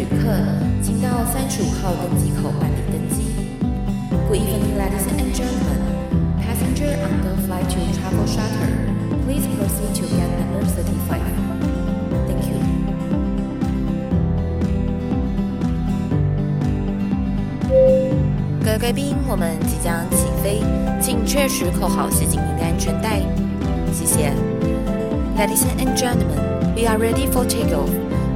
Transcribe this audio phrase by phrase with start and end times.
[0.00, 0.32] 旅客，
[0.82, 3.20] 请到三十五号登机口办理登机。
[4.30, 5.76] Good evening, ladies and gentlemen.
[6.40, 8.72] Passenger on the flight to Travel Charter,
[9.26, 11.20] please proceed to gate number thirty-five.
[12.26, 12.56] Thank you.
[18.64, 20.62] 各位贵宾，我们即将起飞，
[20.98, 23.20] 请确实扣好系紧您的安全带。
[23.92, 24.32] 谢谢。
[25.36, 26.40] Ladies and gentlemen,
[26.74, 27.90] we are ready for takeoff.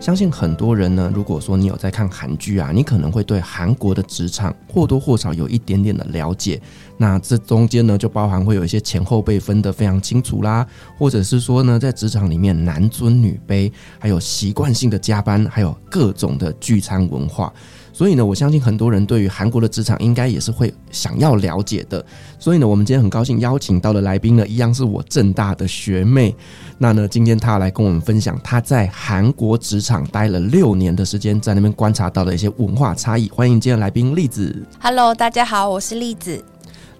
[0.00, 6.60] 相信很多人呢，如果说你有在看韩剧啊，你可能会对韩国的职场或多或少有一点点的了解。
[6.96, 10.66] 那这中间呢，就包含会有一些前后辈分得非常清楚啦，
[10.98, 17.52] 或者是说呢，在职场里面男尊女卑，还有习惯性的加班，还有各种的聚餐文化。
[18.00, 22.02] 所以呢，我相信很多人对于韩国的职场应该也是会想要了解的。
[22.38, 26.34] 所以呢，我们今天很高兴邀请到的来宾呢，一样是我正大的学妹。
[26.78, 33.28] 那呢，今天她来跟我们分享她在韩国职场待了六年的时间，在那边观察到的一些文化差异。
[33.28, 34.66] 欢迎今天来宾栗子。
[34.80, 36.42] Hello，大家好，我是栗子。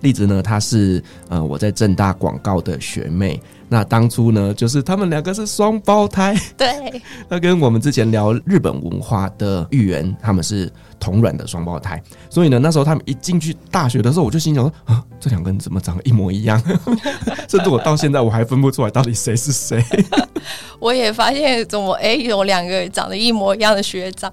[0.00, 3.40] 栗子呢，她是呃我在正大广告的学妹。
[3.72, 6.36] 那当初呢，就是他们两个是双胞胎。
[6.58, 7.00] 对。
[7.28, 10.70] 那跟我们之前聊日本文化的芋圆，他们是。
[11.00, 16.62] 同卵的双胞胎，所以呢，那时候他们一进去大学的时候，我就心想说啊，这两个人怎么长得一模一样？
[17.48, 19.82] 甚至我到现在我还分不出来到底谁是谁。
[20.78, 24.30] 我也发现怎么哎、欸，有两个长得一模一样的学长。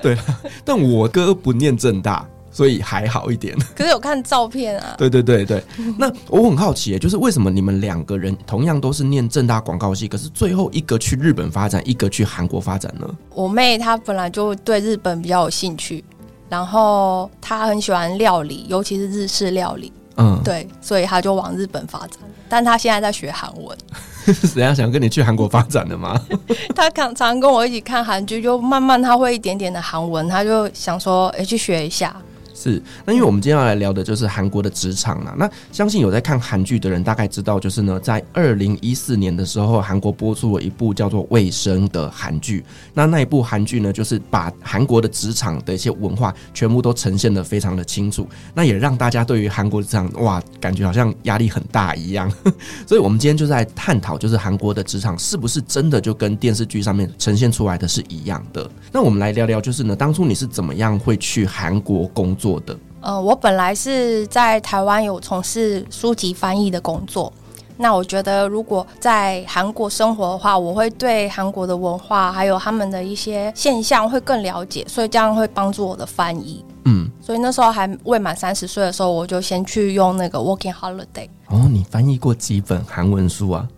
[0.00, 0.16] 对，
[0.64, 2.26] 但我哥不念正大。
[2.58, 4.94] 所以还好一点，可是有看照片啊。
[4.98, 5.62] 对对对对，
[5.96, 13.08] 那我很好奇，就是为什么你们两个人同样都是念正大广告系，可是最后一个去日本发展，一个去韩国发展呢？
[13.32, 16.04] 我妹她本来就对日本比较有兴趣，
[16.48, 19.92] 然后她很喜欢料理，尤其是日式料理。
[20.16, 22.18] 嗯，对，所以她就往日本发展。
[22.48, 23.78] 但她现在在学韩文。
[24.34, 26.20] 谁要想跟你去韩国发展的吗？
[26.74, 32.14] 她常常跟我一起看韩剧，就慢慢她会一点点的韩文，她就想说，哎，去学一下。
[32.60, 35.32] 是，那因为我们今天要来聊的就是韩国的职场啦。
[35.38, 42.64] 那相信有在看韩剧的人大概知道，就是呢，在二零一四年的时候，韩国播出了一部叫做《卫生》的韩剧。
[42.94, 48.28] 那那一部韩剧呢，就是把韩国的职场的一些文化全部都呈现得非常的清楚。
[48.54, 52.28] 那也让大家对于韩国职场哇，感觉好像压力很大一样。
[52.88, 58.68] 所以，我们今天就在探讨，就是韩国的职场是不是真的就跟电视剧上面呈现出来的是一样的？
[58.90, 62.47] 那我们来聊聊，就是呢，当初你是怎么样会去韩国工作？
[62.48, 67.30] 做的，呃，我本来是在台湾有从事书籍翻译的工作。
[67.76, 76.64] 那我觉得，如果在韩国生活的话，我会对韩国的文化还有他们的一些现象会更了解，所以这样会帮助我的翻译。
[76.86, 81.28] 嗯，所以那时候还未满三十岁的时候，我就先去用那个 Working Holiday。
[81.50, 83.68] 哦，你翻译过几本韩文书啊？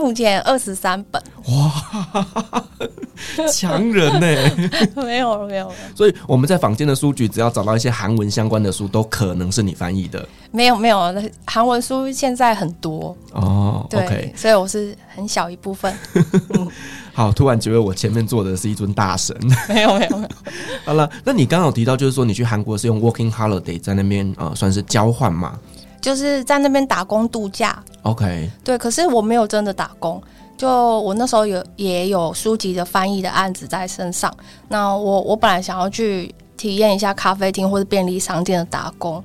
[0.00, 2.64] 目前二十三本，哇，
[3.52, 4.90] 强人呢、 欸？
[4.96, 10.26] 没有没有，所以我们在坊间的书局，只要找到一些韩文相关的书，都可能是你翻译的。
[10.50, 13.86] 没有没有，韩文书现在很多哦。
[13.90, 15.94] 对，okay、所以我是很小一部分。
[16.14, 16.66] 嗯、
[17.12, 19.36] 好，突然觉得我前面坐的是一尊大神。
[19.68, 20.28] 没有没有没有。
[20.86, 25.58] 好了，那你刚刚有提到，就是说你去韩国是用 Working Holiday 在那边呃，算是交换嘛？
[26.00, 30.22] 就是在那边打工度假，OK，对，可是我没有真的打工，
[30.56, 30.68] 就
[31.00, 34.34] 我那时候有也有书籍的翻译的案子在身上。
[34.68, 39.22] 那我我本来想要去体验一下咖啡厅或者便利商店的打工，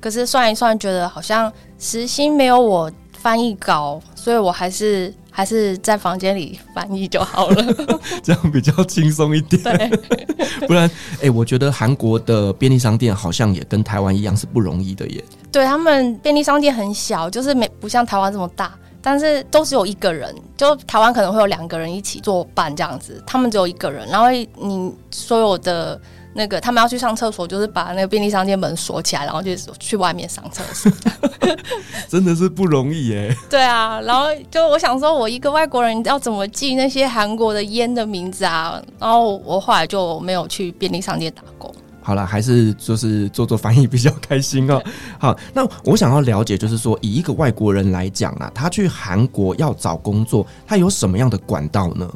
[0.00, 7.74] 可是算一算，觉得好像时薪没有我翻译高，所以我还是还是在房间里翻译就好了，
[8.22, 9.62] 这样比较轻松一点。
[9.62, 9.90] 对，
[10.68, 15.24] 不然，哎、欸，我觉得韩国的便利商店好像也跟台湾一样是不容易的耶。
[15.58, 18.72] 对，他们便利商店很小，就是没不像台湾这么大，
[19.02, 20.32] 但是都只有一个人。
[20.56, 24.06] 就台湾可能会有两个人一起作伴这样子，他们只有一个人。
[24.08, 26.00] 然后你所有的
[26.34, 29.50] 那个他们要去上厕所，就是把那个便利商店门锁起来，然后就
[29.80, 30.92] 去外面上厕所。
[32.08, 33.34] 真的是不容易耶。
[33.50, 38.80] 对啊，然后就我想说，我一个外国人要怎么记那些韩国的烟的名字啊？
[39.00, 41.74] 然后我后来就没有去便利商店打工。
[42.08, 44.82] 好了，还是就是做做翻译比较开心哦。
[45.18, 52.10] 好，那我想要了解，就是说以一个外国人来讲啊，他去韩国要找工作，他有什么样的管道呢？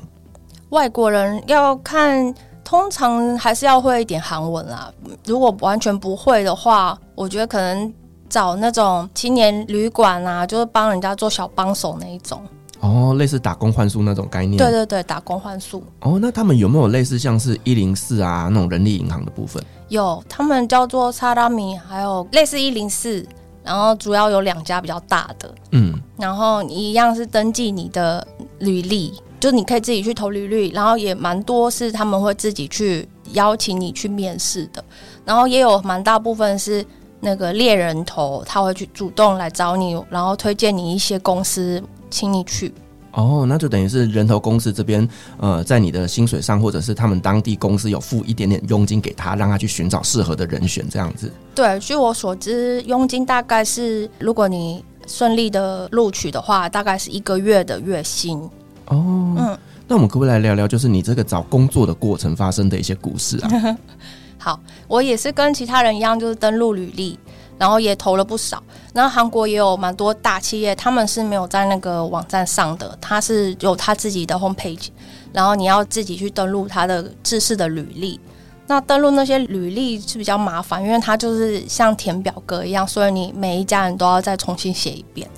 [0.71, 2.35] 外国人要看，
[2.65, 4.91] 通常还是要会一点韩文啦。
[5.27, 7.93] 如果完全不会的话，我觉得可能
[8.31, 12.43] 找那种青年旅馆啊，就是帮人家做小帮手那一种。
[12.83, 14.59] 哦，类似打工换宿那种概念。
[14.59, 15.83] 对对对，打工换宿。
[16.01, 19.63] 哦，那他们有没有类似像是一零四啊那种人力银行的部分？
[19.89, 23.25] 有，他们叫做萨拉米，还有类似一零四，
[23.63, 25.55] 然后主要有两家比较大的。
[25.71, 28.27] 嗯，然后你一样是登记你的
[28.59, 34.85] 履历，就你可以自己去投履历，然后也蛮多是他们会自己去邀请你去面试的，
[35.25, 36.85] 然后也有蛮大部分是。
[37.25, 41.81] 那个猎人头他会去主动来找你，然后推荐你一些公司，
[42.13, 42.73] 请你去。
[43.13, 45.07] 哦，那就等于是人头公司这边，
[45.39, 51.31] 呃，在你的薪水上，或者是他们当地公司有付一点点佣金给他，让他去寻找适合的人选，这样子。
[51.55, 58.39] 对，据我所知，佣金大概是，如果你顺利的录取的话，大概是一个月的月薪。
[58.87, 63.77] 哦，嗯，那我们可不可以来聊聊，就是你这个找工作的过程发生的一些故事啊？
[64.39, 67.19] 好，我也是跟其他人一样，就是登录履历，
[67.59, 68.63] 然后也投了不少。
[68.93, 74.89] 然后韩国也有蛮多大企业，他们是没有在那个网站上的，他是有他自己的 homepage，
[75.33, 78.21] 然后你要自己去登录他的制式的履历。
[78.67, 85.29] 那登录那些履历是比较麻烦，因为它就是像填表格一样，所以你每一家人都要再重新写一遍。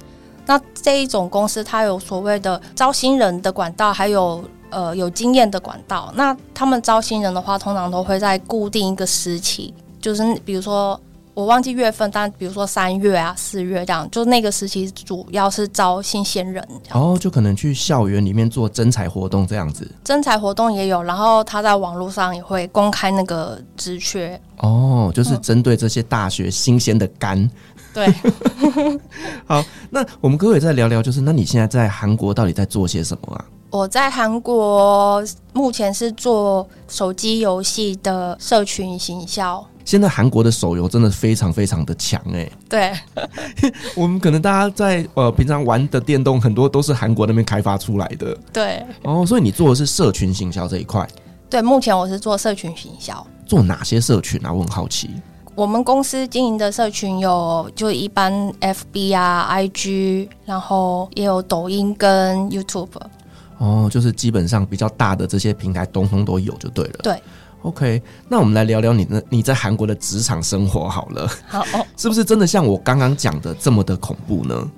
[0.46, 4.43] 那这一种公司，它有所谓的招新人的管道，还有。
[4.70, 11.00] 呃，有经验的管道，那他们招新人的话，通常都会在固定一个时期，就是比如说
[11.34, 16.64] 我忘记月份，但比如说三月啊、四月这样，就那个时期主要是招新鲜人。
[16.92, 19.90] 哦，就可能去校园里面做征才活动这样子。
[20.04, 24.40] 征才活动也有，然后他在网络上也会公开那个职缺。
[24.58, 27.38] 哦，就是针对这些大学新鲜的肝。
[27.38, 27.50] 嗯、
[27.92, 28.14] 对。
[29.44, 33.44] 好，那我们可不可以再聊聊，就是那你现在在韩国到底在做些什么啊？
[33.70, 35.20] 我在韩国
[35.52, 39.66] 目前是做手机游戏的社群行销。
[39.84, 42.50] 现在韩国的手游真的非常非常的强哎。
[42.69, 42.92] 对，
[43.94, 48.36] 我们可能大家在呃平常玩的电动很多都是韩国那边开发出来的。
[48.52, 48.82] 对。
[49.02, 51.06] 哦，所以你做的是社群行销这一块。
[51.50, 53.25] 对，目前我是做社群行销。
[53.46, 54.52] 做哪些社群啊？
[54.52, 55.10] 我很好奇。
[55.54, 62.88] 我们公司经营的社群有就一般 FB 啊、IG，然后也有抖音跟 YouTube。
[63.58, 66.94] 哦，就是基本上比较大的这些平台，通通都有就对了。
[67.04, 67.22] 对
[67.64, 71.28] ，OK，那我们来聊聊你的你在韩国的职场生活好了。
[71.49, 74.70] 好哦， 是不是真的像我刚刚讲的这么的恐怖呢？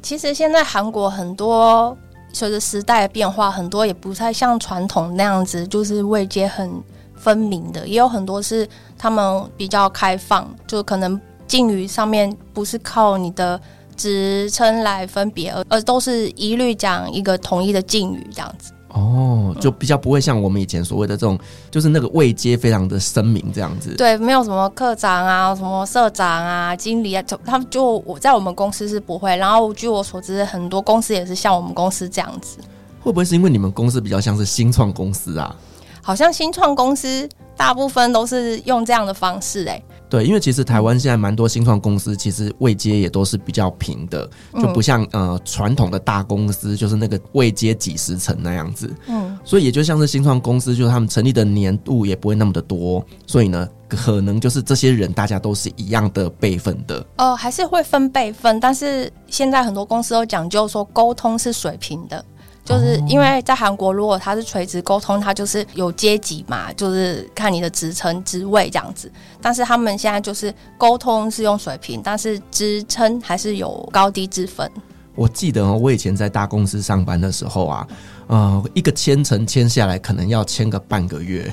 [0.00, 1.96] 其实现在韩国很多
[2.32, 6.70] 随着时代的变化，很多也不太像传统那样子，就是位阶很
[7.16, 13.60] 分明的，也有很多是他们比较开放，就可能敬语上面不是靠你的。
[13.98, 18.70] 职称来分别，而而都是一律讲一个统一的敬语这样子。
[18.88, 21.38] 哦，就比较不会像我们以前所谓的这种，
[21.70, 23.94] 就是那个位阶非常的声明这样子。
[23.96, 29.36] 对，没有什么课长啊，什么社长啊，经理啊，就他们就我在我们公司是不会。
[29.36, 32.58] 然后据我所知，很多公司也是像我们公司这样子。
[33.00, 35.54] 会不会是因为你们公司比较像是新创公司啊？
[36.02, 39.84] 好像新创公司大部分都是用这样的方式哎、欸。
[40.08, 48.90] 对，因为其实台湾现在蛮多新创公司，其实位阶也都是比较平的，就不像呃传统的大公司，就是那个位阶几十层那样子。
[49.06, 57.04] 嗯，所以也就像是新创公司，就是他们成立的年度也不会那么的多，所以呢，可能就是这些人大家都是一样的辈分的。
[57.18, 62.24] 哦，还是会分辈分，但是现在很多公司都讲究说沟通是水平的。
[62.68, 69.10] 就是因为在韩国，如果他是垂直沟通，他就是有阶级嘛，就是看你的职称、职位这样子。
[69.40, 74.70] 但是他们现在就是沟通是用水平，但是职称还是有高低之分。
[75.14, 77.88] 我记得我以前在大公司上班的时候啊，
[78.26, 81.50] 呃，一个签层签下来可能要签个半个月，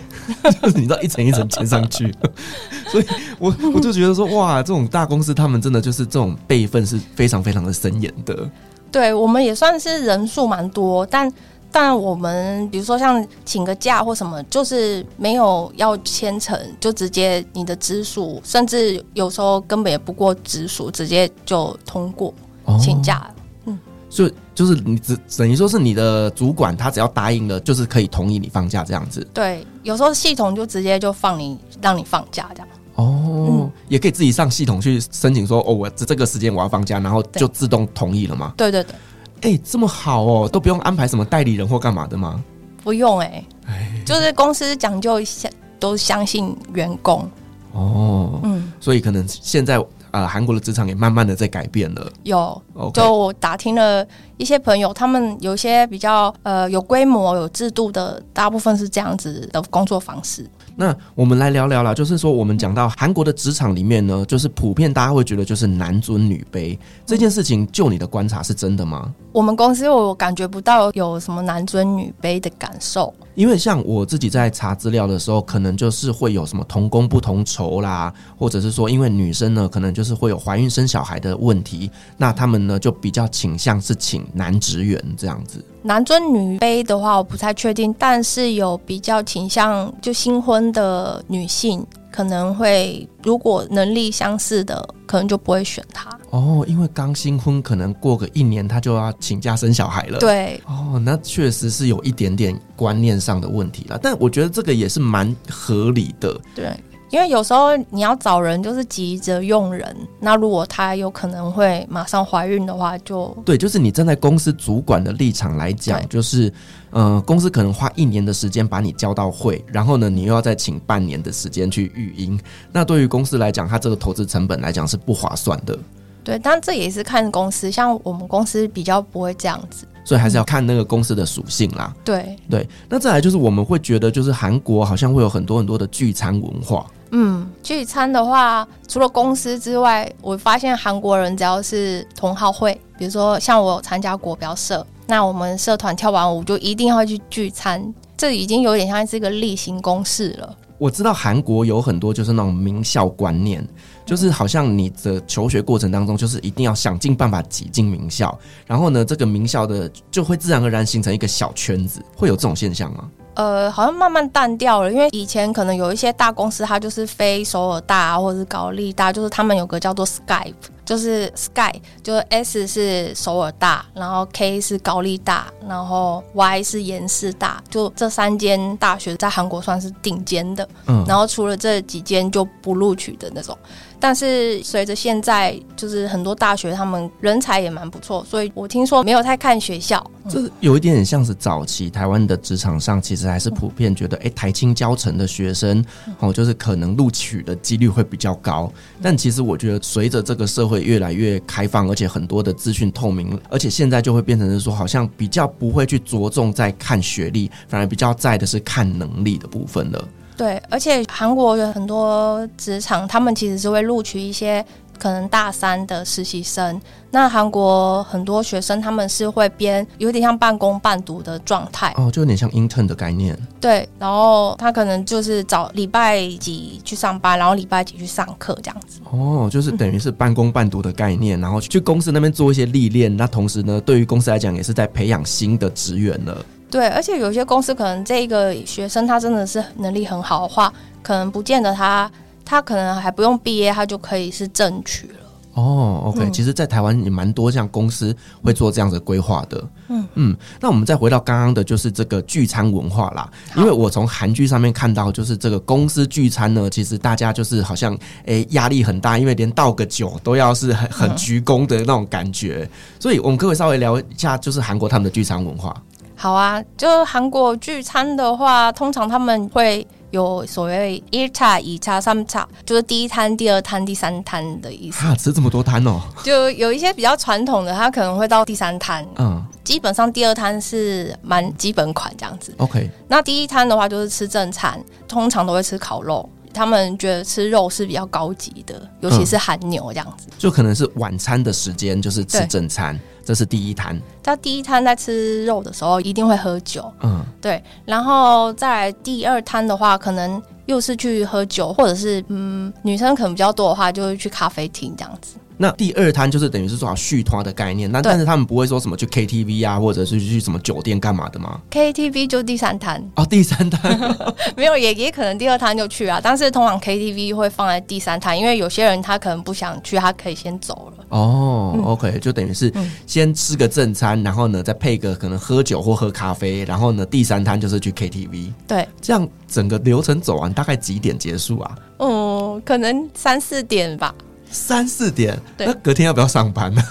[0.61, 2.13] 就 是你知道一层一层签上去，
[2.91, 3.05] 所以
[3.39, 8.47] 我我就觉得说哇，这种大公司他们真的就是这种辈分是非常非常的森严的。
[8.95, 11.29] 对，我们也算是人数蛮多，但
[11.69, 22.33] 但我们比如说像请个假或什么，就是没有要签呈，就直接你的直属，甚至有时候根本也不过直属，直接就通过
[22.79, 23.17] 请假。
[23.17, 29.27] 哦、嗯，所以就是你只等于说是你的主管，他只要答应了，就是可以同意你放假这样子。
[29.33, 32.67] 对，有时候系统就直接就放你让你放假这样。
[32.95, 38.53] 哦，嗯、也可以自己上系统去申请说，哦，我这这个时间我要放假，然后就自动同意了吗？
[38.57, 38.95] 对对对，
[39.41, 42.43] 哎、欸，这么好哦，都不用安排什么代理人或干嘛的吗？
[42.83, 47.29] 不用哎、欸，就是公司讲究相都相信员工。
[47.73, 52.09] 哦，嗯，所以可能现在呃，韩国的职场也慢慢的在改变了。
[52.23, 52.61] 有
[52.93, 60.49] 就我打听了一些朋友，他们有些比较呃有规模、有制度的，大部分是这样子的工作方式。
[60.75, 69.13] 那我们来聊聊啦，就是说我们讲到韩国的职场里面呢，就是普遍大家会觉得就是男尊女卑这件事情，就你的观察是真的吗？
[69.31, 73.13] 我们公司我感觉不到有什么男尊女卑的感受。
[73.35, 85.63] 因为像我自己在查资料的时候，可能就是会有什么同工不同酬啦，或者是说，因为女生呢，可能就是会有怀孕生小孩的问题，那他们呢就比较倾向是请男职员这样子。
[85.85, 91.85] 男尊女卑的话，我不太确定，但是有比较倾向就新婚的女性。
[92.09, 100.17] 可能会，如果能力相似的，可能就不会选他哦，因为刚新婚，可能过个一年他就要请假生小孩了。
[100.17, 106.39] 对，哦，那确实是有一点点观念上的问题了，但我觉得这个也是蛮合理的。
[106.55, 106.75] 对。
[107.15, 109.95] 因为有时候你要找人，就是急着用人。
[110.19, 116.51] 那如果她有可能会马上怀孕的话，就对，就是你站在公司主管的立场来讲，就是，
[116.89, 122.37] 呃，公司可能花一年的时间把你教到会，然后呢，你又要再请半年的时间去育婴。
[122.69, 125.79] 那对于公司来讲，它这个投资成本来讲是不划算的。
[126.21, 131.95] 对，但这也是看公司，像我们公司比较不会这样子，所以还是要看那个公司的属性啦。
[132.03, 136.85] 对对，那再来就是我们会觉得，就是韩国好像会有很多很多的聚餐文化。
[137.11, 150.57] 嗯，聚餐的话，除了公司之外，我发现韩国人只要是同好会，比如说像我参加国标社，那我们社团跳完舞就一定要去聚餐，这已经有点像是一个例行公事了。
[150.77, 153.65] 我知道韩国有很多就是那种名校观念，
[154.05, 163.09] 就是好像你的求学过程当中，就是一定要想尽办法挤进名校，然后呢，这个名校的就会自然而然形成一个小圈子，会有这种现象吗？
[163.35, 170.53] 呃，好像慢慢淡掉了，因为以前可能有一些大公司，它就是非首尔大或者是高丽大，就是他们有个叫做 Skype，
[170.85, 183.57] 就是 Sky，就是 S 是首尔大，然后 K 是高丽大，然后 Y 是延世大，就这三间大学在韩国算是顶尖的，嗯，然后除了这几间就不录取的那种。
[184.05, 195.83] 但是随着现在，就是很多大学他们人才也蛮不错，所以我听说没有太看学校，这有一点点像是早期台湾的职场上，其实还是普遍觉得，哎，台清交成的学生
[196.19, 198.71] 哦，就是可能录取的几率会比较高。
[199.01, 210.07] 但其实我觉得，随着这个社会越来越开放，而且很多的资讯透明，而且现在就会变成是说，好像比较不会去着重在看学历，反而比较在的是看能力的部分了。
[210.37, 214.63] 对，而且韩国有很多职场，他们其实是会录取一些
[214.99, 216.79] 可能大三的实习生。
[217.09, 223.37] 那韩国很多学生他们是会编，有点像半工半读的状态哦，就有点像 intern 的概念。
[223.61, 228.99] 对，然后他可能就是早礼拜几去上班，然后礼拜几去上课这样子。
[229.09, 233.15] 哦，就是等于是半工半读的概念，嗯、然后去公司那边做一些历练。
[233.15, 236.45] 那同时呢，对于公司来讲，也是在培养新的职员了。
[236.75, 242.11] 对，而且有些公司可能这个学生他真的是能力很好的话，可能不见得他
[242.43, 245.13] 他可能还不用毕业，他就可以是正取了。
[245.53, 248.13] 哦，OK，嗯，其实，在台湾也蛮多这样公司
[248.43, 249.63] 会做这样的规划的。
[249.87, 253.31] 嗯嗯，那我们再回到刚刚的，就是这个聚餐文化啦。
[253.55, 262.69] 因为我从韩剧上面看到，就是这个公司聚餐呢，其实大家就是好像诶压力很大，因为连倒个酒都要是很很鞠躬的那种感觉。
[262.99, 265.73] 所以我们可不可以稍微聊一下，就是韩国他们的聚餐文化。
[266.15, 275.05] 好啊就韩国聚餐的话通常他们会有所谓一菜一差三差就是第一摊第二摊第三摊的意思。
[275.05, 276.01] 啊吃这么多摊哦。
[276.23, 279.05] 就有一些比较传统的他可能会到第三摊。
[279.17, 279.43] 嗯。
[279.63, 282.53] 基本上第二摊是蛮基本款这样子。
[282.57, 286.29] Ok 那第一摊的话就是吃正餐通常都会吃烤肉。
[286.55, 290.27] 他们觉得吃肉是比较高级的，尤其是韩牛这样子。
[290.37, 292.99] 就可能是晚餐的时间，就是吃正餐。
[293.25, 305.37] 这是第一摊，他第一摊在吃肉的时候一定会喝酒，嗯，对，然后再来第二摊的话，可能又是去喝酒，或者是嗯，女生可能比较多的话，就会去咖啡厅这样子。
[305.57, 313.97] 那第二摊就是等于是说好续摊的概念，那但是他们不会说什么去 KTV 啊，或者是去什么酒店干嘛的吗？KTV 就第三摊哦，第三摊
[314.57, 321.05] 没有，也也可能第二摊就去啊，但是通常 KTV 会放在第三摊，因为有些人他可能不想去，他可以先走了。
[321.09, 322.73] 哦、嗯、，OK，就等于是
[323.05, 328.51] 先吃个正餐，然后呢再配个可能喝酒或喝咖啡，然后呢第三摊就是去 KTV。
[328.67, 331.77] 对，这样整个流程走完大概几点结束啊？
[331.99, 334.13] 嗯，可能三四点吧。
[334.55, 336.81] 三四点，那隔天要不要上班呢？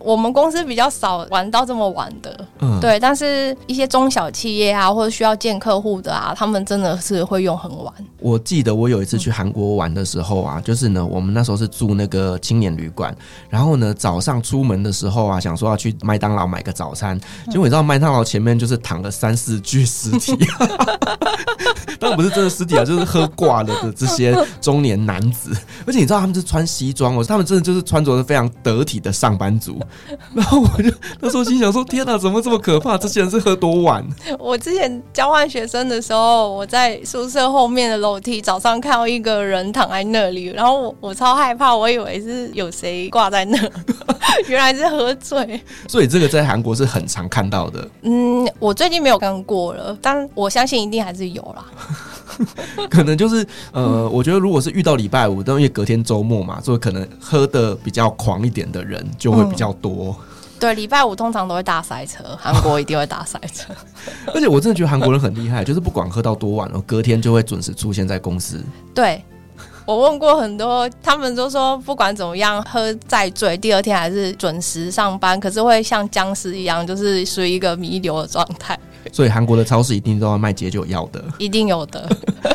[0.00, 2.98] 我们公司比较少玩到这么晚的，嗯，对。
[2.98, 7.92] 但是一些中小企业啊，或者需要见客户的啊，他们真的是会用很晚。
[8.18, 13.14] 我记得我有一次去韩国玩的时候啊，就是呢，我们那时候是住那个青年旅馆，
[13.48, 17.18] 然后呢，早上出门的时候啊，想说要去麦当劳买个早餐，
[17.50, 20.36] 结果你知道麦当劳前面就是躺了三四具尸体，
[21.98, 25.50] 当然不是真的尸体啊，就是喝挂了的这些中年男子，
[25.86, 29.80] 而且你知道他们是穿西装哦，他们真的就是穿着的非常得体的上班族，
[30.34, 32.96] 然后我就那时候心想说：天哪，怎么这么可怕？
[32.96, 34.06] 这些人是喝多晚？
[34.38, 38.20] 我之前交换学生的时候，我在宿舍后面的楼。
[38.20, 43.58] 梯早上看到一个人躺在那里，然后我我超害怕，我以为是有谁挂在那，
[44.46, 45.58] 原来是喝醉。
[45.88, 47.88] 所以这个在韩国是很常看到的。
[48.02, 51.64] 嗯，我最近没有看过了，但我相信一定还是有啦。
[52.90, 60.16] 可能就是呃，我觉得如果是遇到礼拜五，因为隔天周末嘛，所以可能喝的比较狂一点的人就会比较多。
[60.18, 60.26] 嗯
[60.60, 63.72] 对，礼拜五通常都会大塞车， 韩国一定会大塞车。
[64.34, 68.62] 而且我真的觉得韩国人很厉害，就是不管喝到多晚哦，隔天就会准时出现在公司。
[68.94, 69.24] 对，
[69.86, 78.78] 我问过很多，他们都说不管怎么样，喝再醉，第二天还是准时上班，可是会像僵尸一样，就是属于一个弥留的状态。
[79.12, 82.08] 所以韩国的超市一定都要卖解酒药的，一定有的。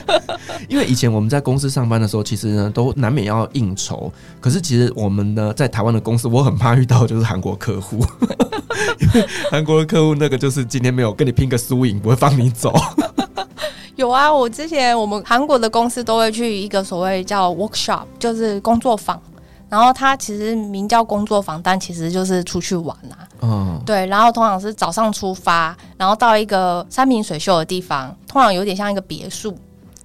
[0.70, 4.12] 因为以前我们在公司上班的时候，其实呢都难免要应酬。
[4.40, 8.06] 可是其实我们呢在台湾的公司，我很怕遇到就是韩国客户，
[9.00, 12.74] 因为韩国的客户那个就是今天没有跟你拼个输赢，不会放你走。
[13.96, 19.22] 有啊，我之前我们韩国的公司都会去一个所谓叫 workshop，就是工作坊。
[19.70, 23.28] 然后它其实名叫工作坊，但其实就是出去玩啊。
[23.42, 24.06] 嗯，对。
[24.06, 29.58] 然后通常是早上出发，然后到一个山明水秀的地方，通常有点像一个别墅。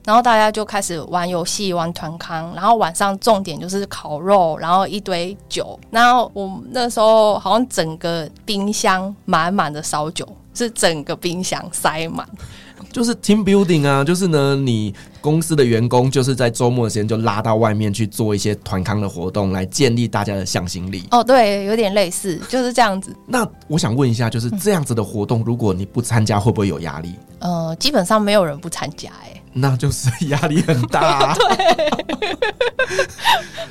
[0.03, 2.53] 然后大家就开始玩游戏、玩团康。
[2.55, 5.79] 然后晚上重点就是烤肉，然后一堆酒。
[5.91, 12.27] 然后我们那时候好像整个冰箱满满的烧酒，是整个冰箱塞满。
[12.93, 21.07] 就是 team building 啊，就是呢，你公司的员工就是在周末的时间就拉到外面去做一些团康的活动，来建立大家的向心力。
[21.11, 23.15] 哦，对，有点类似，就是这样子。
[23.27, 27.15] 那我想问一下，就是这样子的活动，如果你不参加，会不会有压力？
[27.39, 31.35] 呃，基本上没有人不参加，哎， 那就是压力很大啊。
[31.39, 31.91] 对，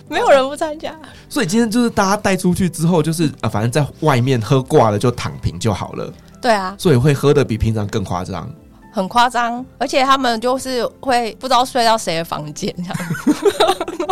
[0.07, 0.97] 没有人不参加。
[1.27, 6.11] 所以今天就是大家带出去之后，就是啊，反正在外面喝挂了就躺平就好了。
[6.41, 8.49] 对啊，所以会喝的比平常更夸张。
[8.91, 12.97] 很夸张，而且他们就是会不知道睡到谁的房间这样，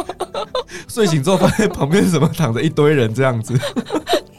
[0.88, 3.58] 睡醒之后发现旁边怎么躺着一堆人这样子。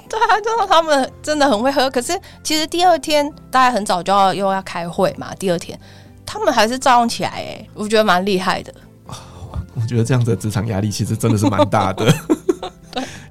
[0.08, 1.90] 对啊，就是他们真的很会喝。
[1.90, 5.78] 可是其实第二天大家很早就要又要开会嘛，第二天
[6.24, 8.72] 他们还是照样起来，哎，我觉得蛮厉害的。
[9.74, 12.12] 我觉得这样子的职场压力其实真的是蛮大的。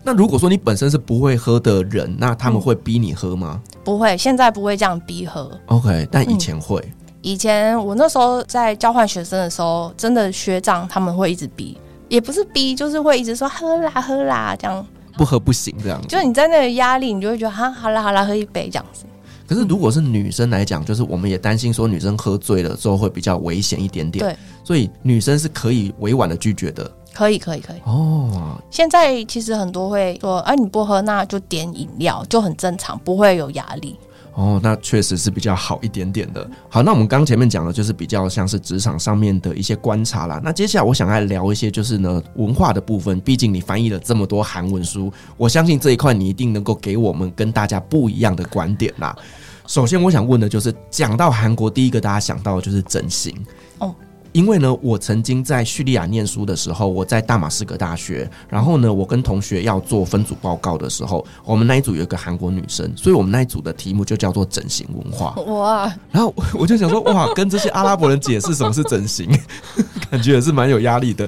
[0.08, 3.62] 对，那如果说你本身是不会喝的人，那他们会逼你喝吗？
[3.64, 5.52] 嗯，不会，现在不会这样逼喝。
[5.68, 6.80] OK，但以前会。
[6.80, 6.94] 嗯
[7.24, 14.86] 以前我那时候在交换学生的时候，真的学长他们会一直逼，也不是逼，就是会一直说喝啦喝啦这样，
[15.18, 16.00] 不喝不行这样。
[16.08, 19.04] 就你在那个压力，你就会觉得哈好啦好啦喝一杯这样子。
[19.46, 24.24] 可是如果是女生来讲，就是我们也担心说女生喝醉了之后会比较危险一点点。
[24.24, 26.90] 对，所以女生是可以委婉的拒绝的。
[27.18, 27.78] 可以可以可以。
[27.84, 33.98] 哦，现在其实很多会说，哎、啊、你不喝那就点饮料，就很正常，不会有压力。
[34.36, 36.48] 哦，那确实是比较好一点点的。
[36.70, 40.40] 好，那我们刚前面讲的就是比较像是职场上面的一些观察啦。
[40.44, 43.20] 那接下来我想来聊一些就是呢文化的部分。
[43.22, 49.16] 毕竟你翻译了这么多韩文书，我相信这一块你一定能够给我们跟大家不一样的观点啦。
[49.66, 53.36] 首先，我想问的就是，讲到韩国，第一个大家想到的就是整形。
[53.80, 53.96] 哦。
[54.38, 58.30] 因为呢，我曾经在叙利亚念书的时候，我在大马士革大学。
[58.48, 65.32] 然后呢，我跟同学要做分组报告的时候，我们那一组有一个韩国女生，所以我们那一组的题目就叫做整形文化。
[65.52, 65.92] 哇！
[66.12, 69.28] 然后我就想说，哇，跟这些阿拉伯人解释什么是整形，
[70.12, 71.28] 感觉也是蛮有压力的。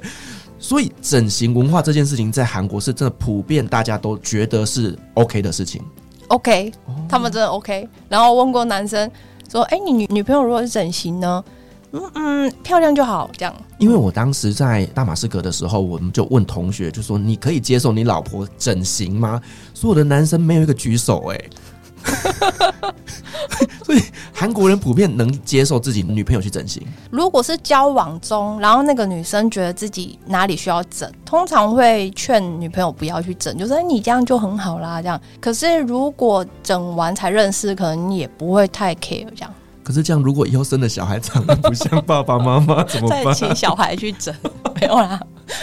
[0.60, 5.82] 所以，整形文化这件事情在韩国是真的普遍，大家都觉得是 OK 的事情。
[6.28, 6.72] OK，
[7.10, 7.90] 他们真的 OK。
[8.08, 9.10] 然后问过男生
[9.52, 11.44] 说：“哎，你女女朋友如果是整形呢？”
[11.92, 13.56] 嗯嗯，漂亮就好，这样。
[13.78, 19.42] 因为我当时在大马士革的时候，我们就问同学，就说你可以接受你老婆整形吗？
[19.74, 21.40] 所有的男生没有一个举手，哎。
[23.84, 26.82] 所以韩国人普遍能接受自己女朋友去整形。
[27.10, 35.20] 如果是交往中，然后那个女生觉得自己哪里需要整，通常会劝女朋友不要去整，就说你这样就很好啦，这样。
[35.42, 39.54] 可是如果整完才认识，可能也不会太 care 这样。
[39.90, 43.26] 可是这样，如果以后生的小孩长得不像爸爸妈妈， 怎么办？
[43.26, 44.32] 再请小孩去整，
[44.80, 45.20] 没有啦。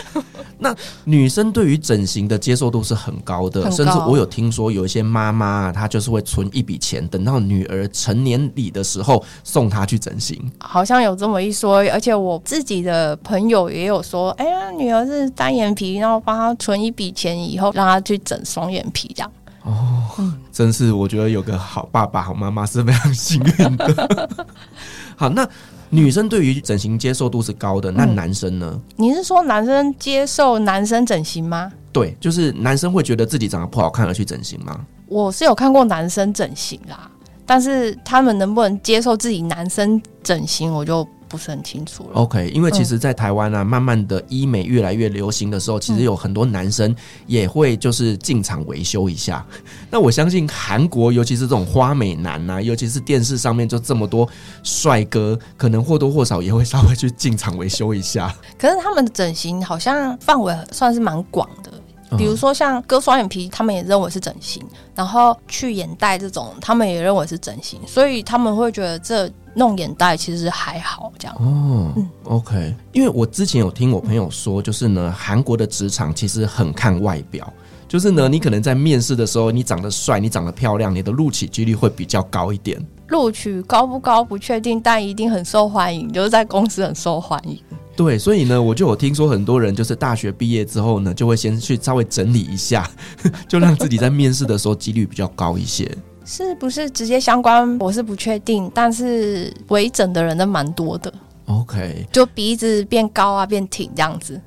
[0.59, 10.37] 那女生对于整形的接受度是很高的，高甚至我有听说有一些妈妈，她就是会存一笔钱，等到女儿成年礼的时候送她去整形。
[10.59, 19.31] 好像有这么一说，而且我自己的朋友也有说，哎呀，女儿是单眼皮，然后帮她存一笔钱，以后让她去整双眼皮这样。
[19.67, 24.47] 哦，真是我觉得有个好爸爸、好妈妈是非常幸运的。
[25.17, 25.47] 好，那
[25.91, 28.81] 女生对于整形接受度是高的，那男生呢？
[28.95, 31.71] 你是说男生接受男生整形吗？
[31.93, 34.81] 对，就是男生会觉得自己长得不好看而去整形吗？
[35.09, 37.11] 我是有看过男生整形啦，
[37.45, 41.07] 但是他们能不能接受自己男生整形，我就。
[41.37, 42.11] 不是很清楚了。
[42.15, 46.95] OK，因为其实，在台湾啊，慢慢的医美越来越流行的时候，其实有很多男生
[47.27, 49.45] 也会就是进场维修一下。
[49.91, 54.29] 那我相信韩国，尤其是这种花美男啊，尤其是电视上面就这么多
[54.63, 58.35] 帅哥，可能或多或少也会稍微去进场维修一下。
[58.59, 61.71] 可是他们的整形好像范围算是蛮广的。
[62.17, 64.63] 比如说像割双眼皮，他们也认为是整形；
[64.95, 71.35] 然后去眼袋这种，他们也认为是整形，所以他们会觉得这弄眼袋其实还好这样。
[71.41, 77.51] 哦，嗯，OK，因为我之前有听我朋友说，就是呢，韩国的职场其实很看外表，
[77.89, 82.79] 就是呢，你可能在面试的时候，你长得帅，你长得漂亮，你的录取几率会比较高一点。
[83.09, 87.59] 录取高不高不确定，但一定很受欢迎，就是在公司很受欢迎。
[87.97, 92.87] 对，所以呢，我就有听说很多人就是大学毕业之后呢，就会先去稍微整理一下，
[93.49, 95.91] 就让自己在面试的时候几率比较高一些。
[96.29, 97.79] 是不是直接相关？
[97.79, 101.13] 我是不确定，但是微整的人都蛮多的。
[101.45, 104.39] OK，就鼻子变高啊，变挺这样子。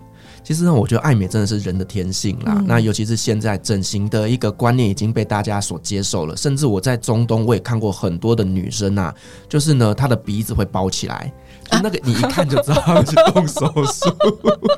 [0.44, 2.56] 其实呢，我觉得爱美真的是人的天性啦。
[2.58, 9.16] 嗯、那尤其是现在整形的一个观念已经被大家所接受了，甚至我在中东我也看过很多的女生啊，
[9.48, 11.32] 就是呢，她的鼻子会包起来。
[11.70, 14.12] 就那个你一看就知道他们是动手术，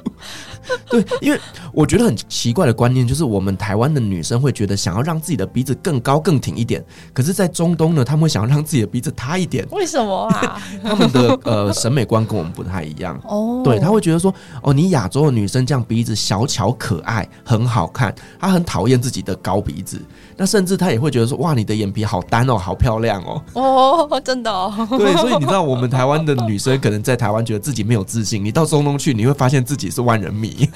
[0.90, 1.40] 对，因为
[1.72, 9.66] 我觉得很奇怪的观念就是，我们台湾的女生会觉得想要让自己的鼻子更高更挺一点，可是，在中东呢，他们会想要让自己的鼻子塌一点。
[9.72, 10.62] 为什么啊？
[10.84, 13.62] 他们的呃审美观跟我们不太一样哦。
[13.64, 20.02] 对，他会觉得说，哦，你亚洲的女生这样鼻子小巧可爱，很好看，她很讨厌自己的高鼻子。
[20.42, 23.40] 那甚至他也会觉得说，哇，你的眼皮好单哦，好漂亮哦。
[23.54, 24.74] 哦，真的哦。
[24.90, 26.72] 对，所以你知道，我们台湾的女生。
[26.82, 30.68] 可能在台湾觉得自己没有自信，你到中东去，你会发现自己是万人迷。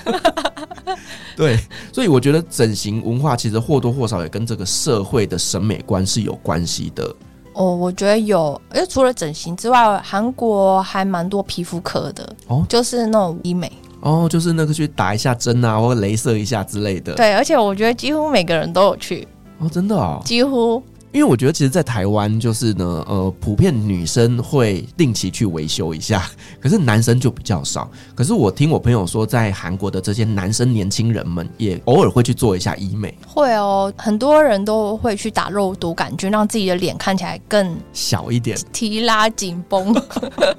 [1.36, 1.60] 对，
[1.91, 7.12] 所以我觉得整形文化其实或多或少也跟这个社会的审美观是有关系的。
[7.54, 17.15] 哦，我觉得有，因为除了整形之外，韩国还蛮多皮肤科的哦，就是那种医美哦，就是那个去打一下针啊，或者镭射一下之类的。
[17.15, 19.28] 对，而且我觉得几乎每个人都有去
[19.59, 20.81] 哦，真的啊，几乎。
[21.15, 27.89] 因为我觉得，其实，在台湾就是呢，呃，普遍女生会定期去维修一下， 可是男生就比较少。
[28.13, 33.17] 可是我听我朋友说，在韩国的这些男生年轻人们，也偶尔会去做一下医美。
[33.25, 39.95] 会哦，很多人都会去打肉毒杆菌，让自己的脸看起来更小一点， 提拉紧绷。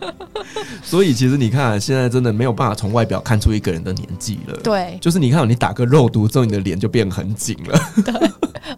[0.83, 4.59] 所以，其实你看，现在真的没有办法从外表看出一个人的年纪了。
[4.65, 7.79] 对，就是你看，你打个肉毒之后，你的脸就变很紧了。
[8.03, 8.15] 对。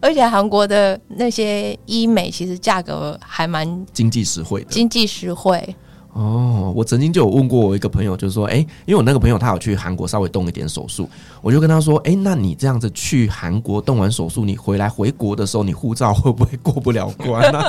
[0.00, 5.74] 而且韩国的那些医美其实价格还蛮经济实惠的，经济实惠。
[6.12, 11.08] 哦，我曾经就有问过我一个朋友，就是说，哎，因为我那个朋友他有去韩国稍微动一点手术，
[11.40, 17.62] 我就跟他说，哎，那你这样子去韩国动完手术，你回来回国的时候，你护照会不会过不了关呢？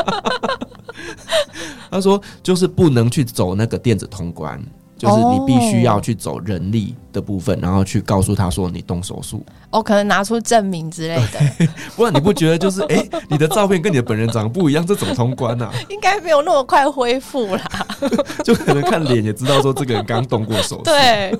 [1.91, 4.59] 他说，就是不能去走那个电子通关。
[4.99, 15.71] 就是你必须要去走人力的部分，然后去告诉他说你动手术，哦，可能拿出证明之类的， 不然你不觉得就是哎、欸，你的照片跟你的本人长得不一样，这怎么通关啊？
[15.87, 17.87] 应该没有那么快恢复啦，
[18.43, 20.81] 就可能看脸也知道说这个人刚动过手术。
[20.83, 21.33] 对，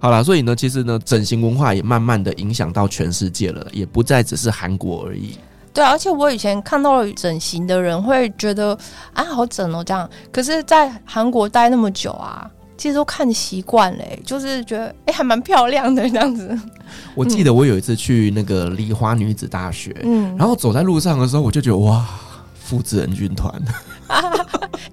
[0.00, 5.36] 好啦，所以呢，其实呢，整形文化也慢慢的影响到全世界了，也不再只是韩国而已。
[5.74, 8.76] 对，而且我以前看到了整形的人会觉得
[9.12, 12.50] 啊，好整哦这样，可是，在韩国待那么久啊。
[12.78, 16.56] 其实都看习惯嘞，就是觉得哎、欸，还蛮漂亮的这样子。
[17.14, 22.06] 我记得我有一次去那个梨花女子大学，嗯，然后走在路上的时候，我就觉得哇，
[22.54, 23.52] 复制人军团。
[24.06, 24.22] 哎、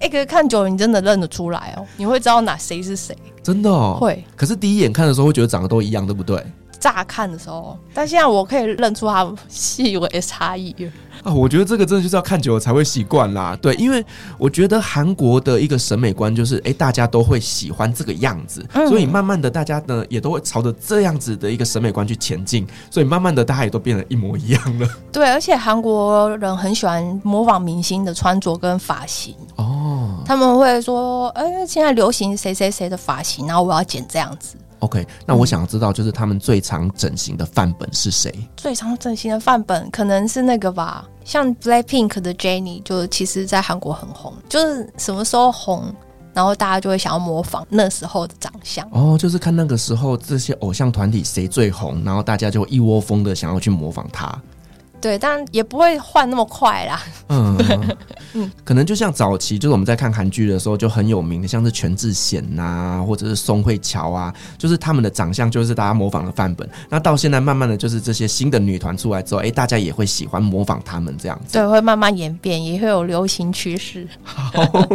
[0.00, 4.22] 欸，可是看久了，你真的认得出来哦，你会知道哪谁是谁，真的哦，会。
[4.34, 6.44] 可是第一眼看的时候，会觉得长得都一样，对不对？
[6.78, 10.74] 乍看的时候，但现在我可以认出他细微的差异。
[11.22, 13.56] 啊，我觉得这个真的就是要看久了才会习惯啦。
[13.60, 14.04] 对，因为
[14.38, 24.88] 我觉得韩国的一个审美观就是，哎，大家都会喜欢这个样子，嗯，所以慢慢的大家呢也都会朝着这样子的一个审美观去前进，所以慢慢的大家也都变得一模一样了。
[25.10, 34.56] 对，而且韩国人很喜欢模仿明星的穿着跟发型哦，他们会说，哎，现在流行谁谁谁的发型，然后我要剪这样子。
[34.86, 38.32] OK，那我想要知道，就是他们最常整形的范本是谁？
[38.56, 45.92] 最常整形的范本可能是那个吧，像 Blackpink 的 Jennie，就其实在韩国很红，就是什么时候红，
[46.32, 48.88] 然后大家就会想要模仿那时候的长相。
[48.92, 54.40] 哦，就是看那个时候这些偶像团体谁最红，然后大家就一窝蜂的想要去模仿他。
[55.00, 57.02] 对，但也不会换那么快啦。
[57.28, 57.56] 嗯
[58.34, 66.68] 嗯，可能就像早期，就是我们在看韩剧的时候就很有名的，像是全智贤呐，或者是宋慧乔啊，就是他们的长相就是大家模仿的范本。
[66.88, 71.52] 那到现在，慢慢的就是这些新的女团出来之后，哎，大家也会喜欢模仿他们这样子。
[71.52, 74.06] 对，会慢慢演变，也会有流行趋势。
[74.22, 74.50] 好，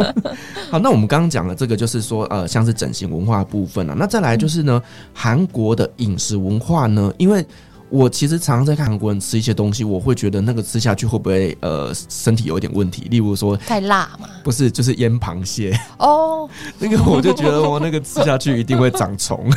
[0.71, 3.95] 好，那我们刚刚讲的这个就是说，呃，像是整形文化的部分啊。
[3.97, 4.81] 那再来就是呢，
[5.13, 7.45] 韩国的饮食文化呢，因为。
[7.91, 13.08] 我其实常常在看韩国人吃一些东西，我会觉得那个吃下去会不会呃身体有一点问题？
[13.10, 14.30] 例如说太辣嘛？
[14.43, 16.49] 不是，就是腌螃蟹哦，
[16.80, 19.51] 那个我就觉得我那个吃下去一定会长虫。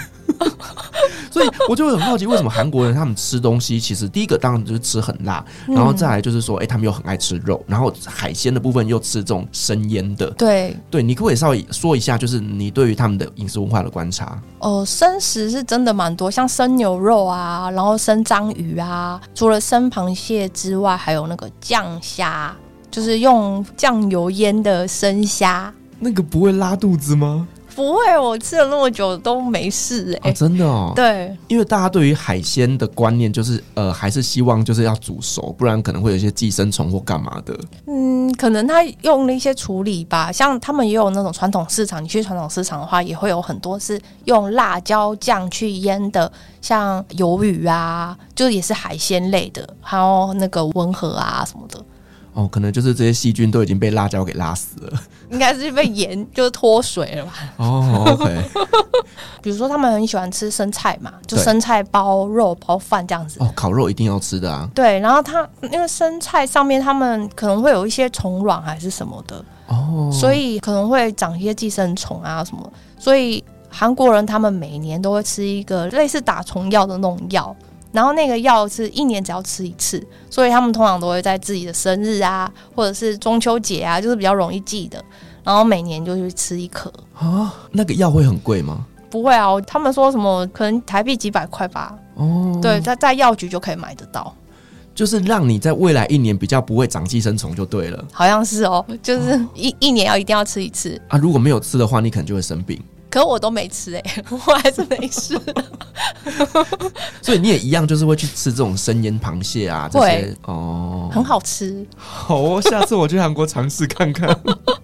[1.30, 10.30] 所以我就会很好奇，为什么韩国人他们吃东西，其实第一个当然就是吃很辣，然后再来就是说，哎、欸，他们又很爱吃肉，然后海鲜的部分又吃这种生腌的。
[10.32, 14.40] 对对，你可不可以稍微说一下，就是你对于他们的饮食文化的观察？
[14.60, 22.54] 哦，生食是真的蛮多，像生牛肉啊，然后生章鱼啊，除了生螃蟹之外，还有那个酱虾，
[22.90, 25.72] 就是用酱油腌的生虾。
[25.98, 27.48] 那个不会拉肚子吗？
[27.74, 30.92] 不会，我吃了那么久都没事哎、欸哦，真的哦。
[30.94, 37.58] 对，因为大家对于海鲜的观念就是，呃，还是希望就是要煮熟，不然可能会有一些寄生虫或干嘛的。
[37.86, 51.84] 嗯，可能他用了一些处理吧，像他们也有那种传统市场，你去传统市场的话，也会有很多是用辣椒酱去腌的，像鱿鱼啊，就也是海鲜类的，还有那个温和啊什么的。
[52.34, 57.32] 哦，可能就是这些细菌都已经被辣椒给拉死了， 应该是被盐就是脱水了吧？
[57.56, 58.42] 哦，OK。
[59.40, 63.38] 比如说他们很喜欢吃生菜嘛，就生菜包肉包饭这样子。
[63.40, 64.68] 哦，烤肉一定要吃的啊。
[64.74, 77.54] 对，然后它因为生菜上面他们可能会有一些虫卵还是什么的哦，所以可能会长一些寄生虫啊什么，所以韩国人他们每年都会吃一个类似打虫药的那种药。
[77.94, 85.02] 然后那个药是一年只要吃一次，所以他们通常都会在自己的生日啊，或者是中秋节啊，就是比较容易记的。
[85.44, 87.54] 然后每年就去吃一颗啊。
[87.70, 88.84] 那个药会很贵吗？
[89.08, 91.96] 不会啊，他们说什么可能台币几百块吧。
[92.16, 94.34] 哦，对，在在药局就可以买得到。
[94.92, 98.04] 就是让你在未来一年比较不会长寄生虫就对了。
[98.12, 101.18] 好像是哦，就是一、哦、一年要一定要吃一次啊。
[101.18, 102.80] 如果没有吃的话，你可能就会生病。
[103.14, 105.40] 可我都没吃哎、欸， 我还是没吃。
[107.22, 111.86] 所以你也一样，就是会去吃这种生腌螃蟹啊，这些哦，很好吃。
[111.96, 114.36] 好哦，下次我去韩国尝试看看。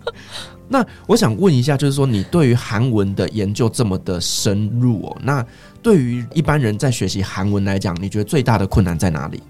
[0.69, 5.45] 那我想问一下，就是说你对于韩文的研究这么的深入哦，那
[5.83, 9.43] 对于一般人在学习韩文来讲，你觉得最大的困难在哪里？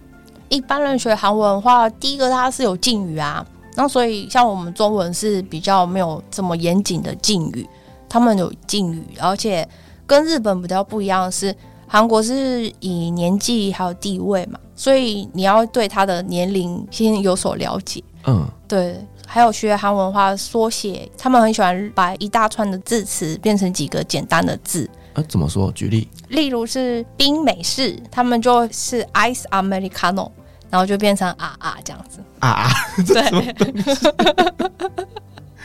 [0.48, 7.68] 一般人学韩文的话，第一个它是有敬语啊，那所以像我们中文是比较没有这么严谨的敬语。
[8.10, 9.66] 他们有敬语，而且
[10.06, 18.04] 跟日本比较不一样的是，韩国是以年纪还有地位嘛，所以你要对他的年龄先有所了解。
[18.26, 18.96] 嗯，对。
[19.32, 24.90] 还有学韩文化缩写，他们很喜欢把一大串的字词变成几个简单的字。
[25.14, 25.70] 啊，怎么说？
[25.70, 26.08] 举例。
[26.30, 30.28] 例如是冰美式，他们就是 ice americano，
[30.68, 32.18] 然后就变成啊啊这样子。
[32.40, 32.70] 啊啊，
[33.06, 33.22] 对。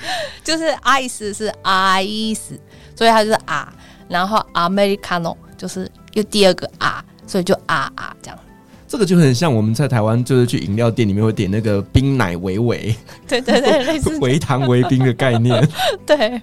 [0.44, 2.58] 就是 ice 是 ice，
[2.96, 3.74] 所以它就是啊，
[4.08, 8.40] 然后 Americano 就是又第二个啊，所以就啊啊这样。
[8.88, 12.96] 这个就很像我们在台湾，就是去饮料店里面会点那个冰奶维维，
[13.28, 15.68] 对对对，类似维 糖维冰的概念。
[16.06, 16.40] 对，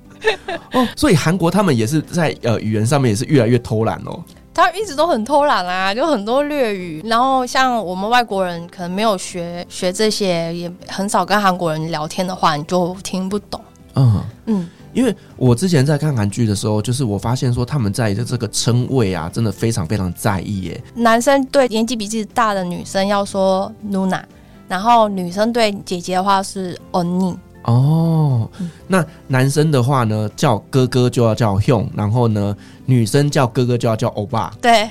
[0.72, 4.22] 哦，所以韩国他们也是在呃语言上面也是越来越偷懒哦。
[4.54, 7.02] 他一直都很偷懒啊，就很多略语。
[7.04, 13.60] 然后像我们外国人可能没有学学这些，也很少跟韩国人聊天的话，你就听不懂。
[13.94, 20.82] 嗯嗯，因为我之前在看韩剧的时候，就是我发现说他们在这个称谓啊，真的非常非常在意耶。
[20.94, 24.22] 男生对年纪比自己大的女生要说 Nuna，
[24.68, 27.36] 然后女生对姐姐的话是 Oni。
[27.64, 28.48] 哦，
[28.88, 34.52] 那男生的话呢，叫哥哥就要叫 Hong，然后呢，女生叫哥哥就要叫欧巴。
[34.60, 34.90] 对，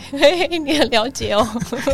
[0.49, 1.45] 你很了解哦。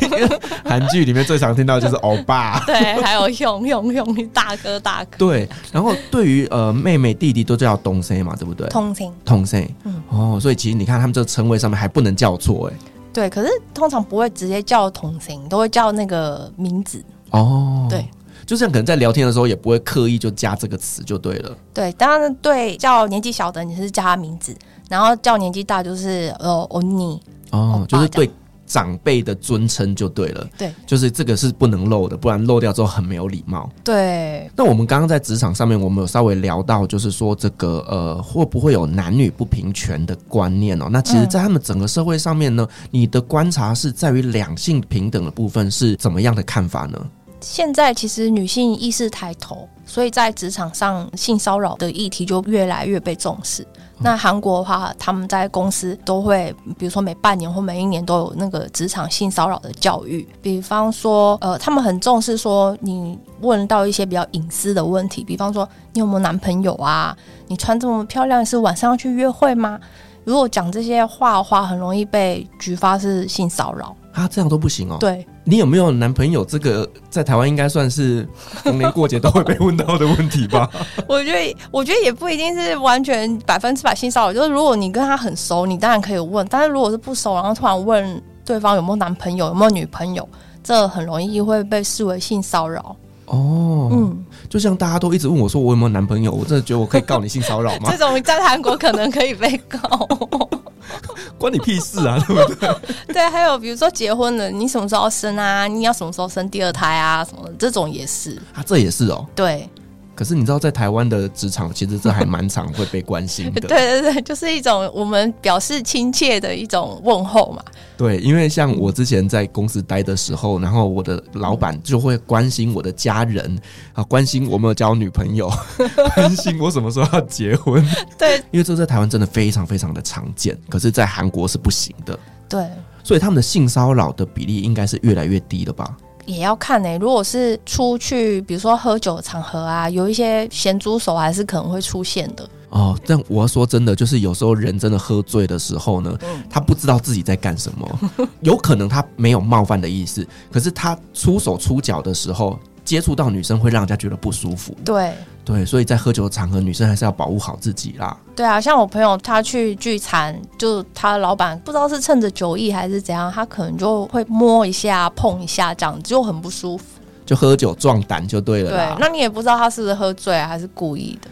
[0.64, 2.64] 韩剧里面最常听到就是欧巴。
[2.68, 5.18] 对，还有 Hong Hong Hong，大哥大哥。
[5.18, 8.68] 对，然后对于呃妹妹弟弟都叫同声嘛，对不对？
[8.70, 9.68] 同声，同声。
[9.84, 10.04] 嗯。
[10.10, 12.78] 哦，所以其实你看他们这个称谓上面还不能叫错哎。
[13.12, 17.04] 对，可是通常不会直接叫同声，都会叫那个名字。
[17.32, 17.88] 哦。
[17.90, 18.06] 对。
[18.48, 21.56] 就像可能在聊天的时候，也不会刻意就加这个词就对了。
[21.72, 24.56] 对，当然对叫年纪小的你是叫他名字，
[24.90, 28.28] 然后叫年纪大就是呃哦你哦，就是对。
[28.70, 33.70] 长辈的尊称就对了，对，就是这个是不能漏的，不然漏掉之后很没有礼貌。
[33.82, 34.52] 对。
[34.58, 40.90] 那我们刚刚在职场上面，我们有稍微聊到，就是说这个呃，会不会有男女不平权的观念哦？
[40.92, 47.00] 那其实，在他们整个社会上面呢，嗯、你的观察是在于两性平等的部分是怎么样的看法呢？
[47.42, 53.66] 现在其实女性意识抬头，所以在职场上性骚扰的议题就越来越被重视。
[54.00, 60.28] 那韩国的话，他们在公司都会，比如说每半年或每一年都有那个职场性骚扰的教育。
[60.40, 67.18] 比方说，呃，他们很重视说，你问到一些比较隐私的问题，比方说你有没有男朋友啊？
[67.48, 69.80] 你穿这么漂亮是晚上要去约会吗？
[70.24, 73.96] 如果讲这些话的话，很容易被举发是性骚扰。
[74.18, 74.98] 啊，这样都不行哦。
[75.00, 76.44] 对，你有没有男朋友？
[76.44, 78.28] 这个在台湾应该算是
[78.64, 80.68] 逢年过节都会被问到的问题吧？
[81.08, 84.34] 我觉得，我觉得也不一定是完全百分之百性骚扰。
[84.34, 90.28] 就是如果你跟他很熟，你当然可以问；但是如果是不熟，然后突然问对方有没有男朋友、有没有女朋友，
[90.64, 92.96] 这很容易会被视为性骚扰。
[93.28, 97.90] 哦，嗯，就像大家都一直问我说我有没有男朋友，我真的觉得我可以告你性骚扰吗？
[97.92, 99.80] 这种在韩国可能可以被告。
[101.38, 102.70] 关你屁事啊，对不对？
[103.14, 105.68] 对，还有比如说结婚了，你什么时候生啊？
[105.68, 107.24] 你要什么时候生第二胎啊？
[107.24, 109.26] 什么的这种也是啊，这也是哦。
[109.36, 109.70] 对。
[110.18, 113.62] 可是你知道，在台湾的职场，其实这还蛮常会被关心的。
[113.70, 117.64] 对对对，就是一种我们表示亲切的一种问候嘛。
[117.96, 123.60] 对，因为像我之前在公司待的时候，然后我的老板就会关心我的家人
[123.94, 125.52] 啊，关心我没有交女朋友，
[126.16, 127.88] 关心我什么时候要结婚。
[128.18, 132.18] 对，因为这在台湾真的非常非常的常见，可是，在韩国是不行的。
[132.50, 132.66] 对，
[133.04, 135.96] 所以他们的性骚扰的比例应该是越来越低了吧？
[136.28, 142.48] 也要看呢、欸，如果是出去，比如说喝酒的场合啊，有一些咸猪手还是可能会出现的。
[142.70, 152.60] 哦，但我要说真的，就是有时候人真的喝醉的时候呢，嗯、他不知道自己在干什么，有可能他没有冒犯的意思，可是他出手出脚的时候。
[152.88, 158.18] 接触到女生会让人家觉得不舒服，对对，所以在喝酒的场合，女生还是要保护好自己啦。
[158.34, 166.86] 对啊，像我朋友他去聚餐，就他老板不知道是趁着酒意还是怎样，他可能就会摸一下、碰一下，这样就很不舒服。
[167.26, 168.72] 就喝酒壮胆就对了。
[168.72, 171.30] 对，那你也不知道他是不是喝醉还是故意的。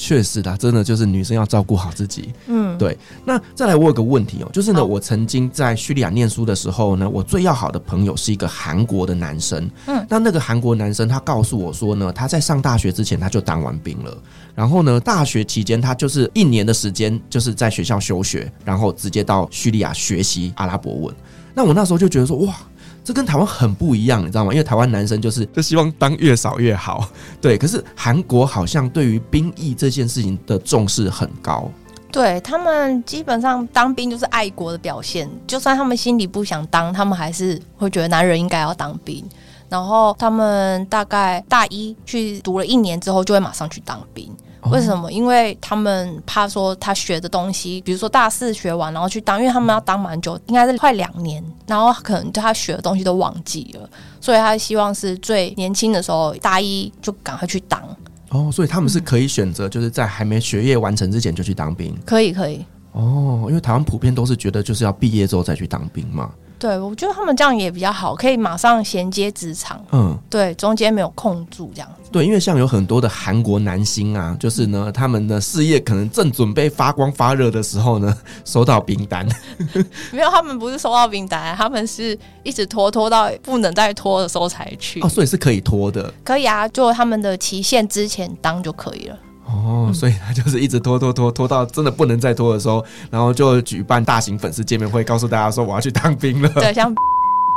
[0.00, 2.32] 确实的，真的就是女生要照顾好自己。
[2.46, 2.96] 嗯，对。
[3.22, 9.70] 那再来，我有个问题哦，就是呢，我曾经在叙利亚念书的时候呢，我最要好的朋友是一个韩国的男生。
[9.84, 14.16] 嗯，那那个韩国男生他告诉我说呢，他在上大学之前他就当完兵了，
[14.54, 21.14] 然后呢，大学期间他就是一年的时间就是在学校休学，然后直接到叙利亚学习阿拉伯文。
[21.54, 22.54] 那我那时候就觉得说，哇。
[23.02, 24.52] 这跟台湾很不一样，你知道吗？
[24.52, 27.08] 因为台湾男生就是就希望当越少越好，
[27.40, 27.56] 对。
[27.58, 31.70] 可是韩国好像对于兵役这件事情的重视很高，
[32.12, 39.24] 对，他们基本上当兵就是爱国的表现，就算他们心里不想当，他们还是会觉得男人应该要当兵。
[39.68, 44.28] 然后他们大概大一去读了一年之后，就会马上去当兵。
[44.70, 45.10] 为什么？
[45.10, 53.88] 因为他们怕说他学的东西，比如说大四学完，然后去当，因为他们要当蛮久，应该是快两年，然后可能就他学的东西都忘记了，
[54.20, 57.80] 所以他希望是最年轻的时候，大一就赶快去当。
[58.28, 61.96] 哦，所以他们是可以选择，就是在还没学业完成之前就去当兵。
[62.04, 62.64] 可以，可以。
[62.92, 66.30] 哦，因为台湾普遍都是觉得就是要毕业之后再去当兵嘛。
[66.58, 69.82] 对，我觉得他们这样也比较好，可以马上衔接职场。
[69.92, 72.10] 嗯，对，中间没有空住这样子。
[72.12, 79.26] 对，因为像有很多的韩国男星啊，就是呢，他们的事业可能正准备发光发热的时候呢， 收到兵单。
[80.12, 85.00] 没有，他们不是收到兵单，他们是一直拖拖到不能再拖的时候才去。
[85.00, 86.12] 哦，所以是可以拖的。
[86.22, 89.18] 可以啊，就他们的期限之前当就可以了。
[89.52, 96.48] 哦，所以他就是一直拖拖拖拖到真的不能再拖的时候，然后就举办大型粉丝见面会，告诉大家说我要去当兵了。
[96.50, 96.94] 对，像。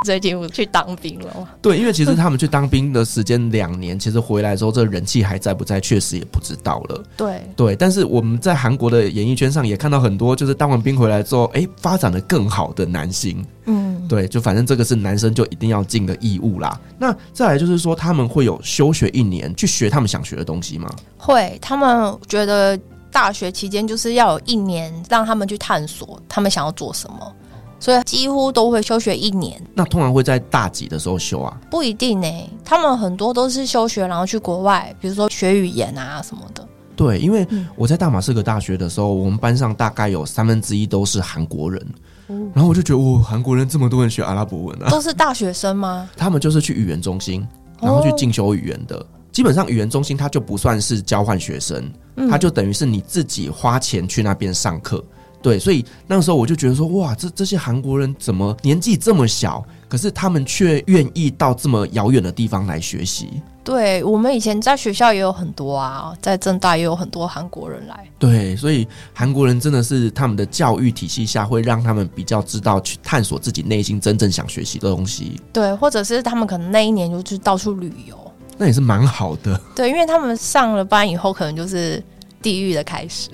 [0.04, 1.48] 最近去当兵了。
[1.62, 7.04] 对，因为其实他们去当兵的时间两年，其实回来之后，这人气还在不在，确实也不知道了。
[7.18, 13.44] 对对，但是我们在韩国的演艺圈上也看到很多，就是当完兵回来之后，哎，发展的更好的男星。
[13.66, 16.78] 嗯，对，就反正这个是男生就一定要尽的义务啦。
[17.00, 20.89] 那再来就是说，他们会有休学一年去学他们想学的东西吗？
[21.18, 22.78] 会，他们觉得
[23.10, 27.36] 大学期间就是要有一年让他们去探索他们想要做什么。
[27.84, 29.62] 所以几乎都会休学一年。
[29.74, 31.60] 那通常会在大几的时候休啊？
[31.69, 36.65] 不一定呢、欸，他们很多都是休学，然后去国外，比如说学语言啊什么的。
[36.96, 41.86] 对，因为我在大马士革大学的时候，我们班上大概有三分之一都是韩国人，
[42.29, 44.90] 嗯、然后我就觉得，哦，韩国人这么多人学阿拉伯文啊？
[44.90, 46.10] 都是大学生吗？
[46.15, 47.46] 他们就是去语言中心，
[47.81, 49.06] 然后去进修语言的。
[49.34, 55.04] 基本上语言中心它就不算是交换学生，嗯、它就等于是你自己花钱去那边上课。
[55.44, 63.29] 对，所以那个时候我就觉得说，哇，这这些韩国人怎么年纪这么小，可是他们却愿意到这么遥远的地方来学习。
[63.62, 68.08] 对，我们以前在学校也有很多啊，在政大也有很多韩国人来。
[68.17, 75.41] 对，所以韩国人真的是他们的教育体系下会让他们比较知道去探索自己内心真正想学习的东西。
[75.52, 78.17] 对，或者是他们可能那一年就去到处旅游，
[78.58, 79.60] 那也是蛮好的。
[79.75, 82.02] 对，因为他们上了班以后，可能就是。
[82.44, 83.29] 地狱的开始，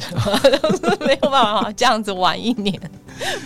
[1.05, 2.79] 没有办法这样子玩一年。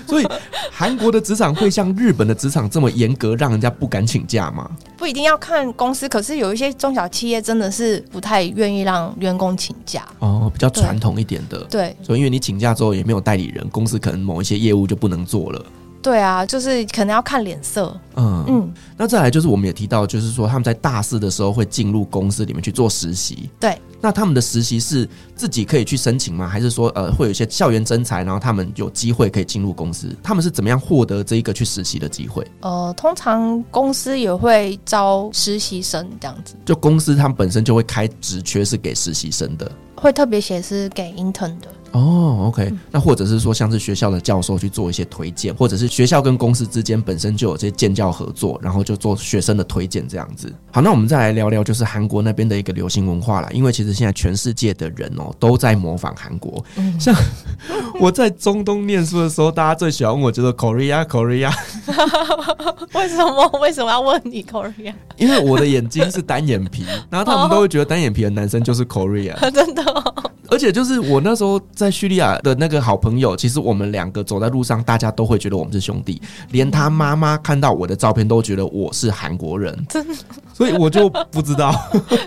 [0.06, 0.28] 所以，
[0.72, 4.70] 韩国的职场会像日本的职场这么严格，让人家不敢请假吗？
[4.96, 10.06] 不一定要看公司，可是有一些中小企业真的是不太愿意让员工请假。
[10.20, 11.64] 哦，比较传统一点的。
[11.72, 15.66] 对，所以因为你请假之后也没有代理人，公司可能某一些业务就不能做了。
[16.04, 17.98] 对啊，就是可能要看脸色。
[18.16, 23.50] 嗯嗯，那再来就是我们也提到，就是说他们在大四的时候会进入公司里面去做实习。
[23.58, 26.46] 对，那他们的实习是自己可以去申请吗？
[26.46, 30.14] 还是说呃会有一些校园征才，然后他们有机会可以进入公司？
[30.22, 32.46] 他们是怎么样获得这一个去实习的机会？
[32.60, 36.54] 呃，通常公司也会招实习生这样子。
[36.66, 41.68] 就公司他们本身就会开职缺是给实习生的，会特别写是给 intern 的。
[41.94, 50.52] 哦，OK，嗯，那或者是说，像是学校的教授去做一些推荐，或者是学校跟公司之间本身就有这些建教合作，然后就做学生的推荐这样子。
[50.72, 53.50] 好，那我们再来聊聊，就是韩国那边的一个流行文化啦。
[53.52, 57.16] 因为其实现在全世界的人哦都在模仿韩国，嗯、像
[58.00, 61.54] 我在中东念书的时候，大家最喜欢问我就是 Korea Korea，
[62.96, 63.60] 为什么？
[63.62, 64.94] 为什么要问你 Korea？
[65.16, 70.32] 因为我的眼睛是单眼皮，然后他们都会觉得单眼皮的男生就是 Korea， 真的、哦。
[70.54, 80.14] 而且就是我那时候在叙利亚的那个好朋友，其实我们两个走在路上，大家都会觉得我们是兄弟，连他妈妈看到我的照片都觉得我是韩国人，真的，
[80.54, 81.74] 所以我就不知道，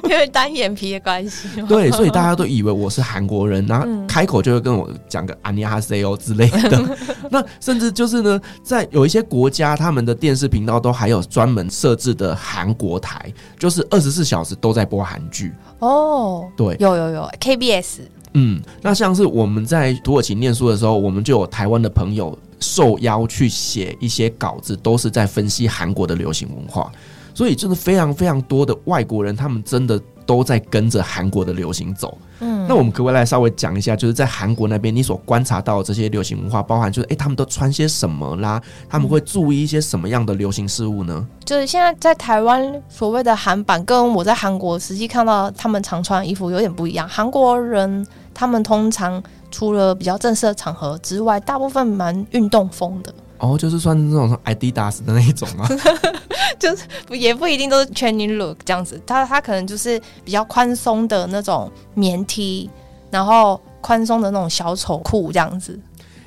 [0.03, 6.97] 因为单眼皮的关系，对，所以大家都以为我是韩国人，然后开口就会跟我讲个阿尼哈塞哦之类的，
[7.31, 15.53] 那甚至就是呢，在有一些国家，他们的电视频道都还有专门设置的韩国台，就是二十四小时都在播韩剧。
[15.79, 17.99] 哦，对，有有有，KBS，
[18.39, 26.93] 嗯，那像是我们在土耳其念书的时候，我们就有台湾的朋友受邀去写一些稿子，都是在分析韩国的流行文化，
[27.33, 32.19] 所以真的非常非常多的外国人，他们真的都在跟着韩国的流行走。
[32.41, 38.61] 嗯，那我们可不可以来稍微讲一下，就是在韩国那边你所观察到这些流行文化，包含就是哎，他们都穿些什么啦？
[38.89, 41.27] 他们会注意一些什么样的流行事物呢？
[41.45, 47.09] 就是现在在台湾所谓的韩版，跟我在韩国实际看到他们常穿的衣服有点不一样。
[47.09, 48.07] 韩国人。
[48.39, 53.11] 他们通常除了比较正式的场合之外，大部分蛮运动风的。
[53.39, 55.69] 哦，就是算那种 Adidas 的那一种吗，
[56.59, 59.01] 就是也不一定都是 training look 这样子。
[59.07, 62.71] 他他可能就是比较宽松的那种棉 T，
[63.11, 65.79] 然后宽松的那种小丑裤这样子。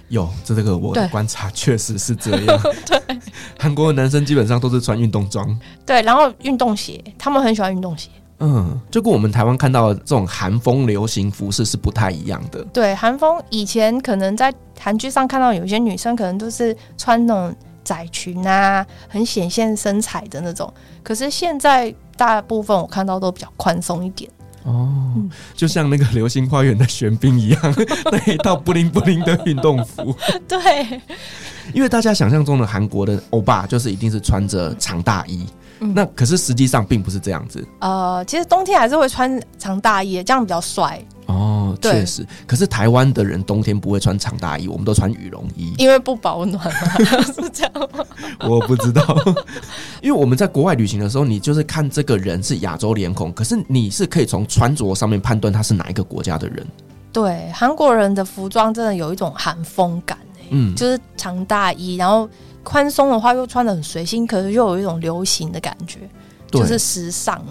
[0.10, 2.60] 有，这这个我的观察确实是这样。
[2.86, 2.99] 对，
[3.60, 5.60] 韩国的男生基本上都是穿运动装。
[5.86, 8.10] 对，然后运动鞋，他们很喜欢运动鞋。
[8.40, 12.64] 嗯，就跟我们台湾看到的这种韩风流行服饰是不太一样的。
[12.74, 20.74] 对，韩风以前可能在韩剧上看到有些女生可能都是穿那种窄裙啊，很显现身材的那种。
[21.04, 24.30] 可是现在大部分我看到都比较宽松一点。
[24.64, 25.16] 哦，
[25.56, 27.76] 就像那个《流星花园》的玄彬一样，
[28.12, 30.14] 那一套布灵布灵的运动服。
[30.48, 31.02] 对，
[31.74, 35.46] 因为大家想象中的韩国的欧巴就是一定是穿着长大衣。
[35.80, 37.66] 嗯、那可是实际上并不是这样子。
[37.80, 41.02] 呃，其实冬天还是会穿长大衣，这样比较帅。
[41.28, 42.26] 哦，确实。
[42.48, 48.04] 可是台湾的人冬天不会穿长大衣，我们都穿羽绒衣，因为不保暖嘛， 是这样吗？
[48.42, 49.16] 我不知道，
[50.02, 56.66] 因为我们在国外旅行的时候，你就是看这个人是亚洲脸孔，可是你是可以从穿着上面判断他是哪一个国家的人。
[57.14, 60.18] 对，韩国人的服装真的有一种韩风感，
[60.50, 62.28] 嗯，就是长大衣，然后。
[62.70, 66.01] 宽松的话又穿的很随性，可是又有一种流行的感觉，
[66.51, 67.43] 就是时尚。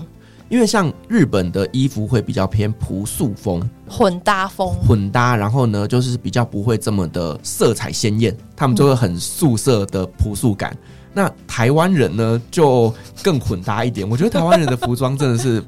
[0.48, 10.70] 因为像日本的衣服会比较偏朴素风、混搭风、混搭，然后呢，就是比较不会这么的色彩鲜艳，他们就会很素色的朴素感。
[10.72, 10.78] 嗯、
[11.12, 14.08] 那台湾人呢，就更混搭一点。
[14.08, 15.60] 我觉得台湾人的服装真的是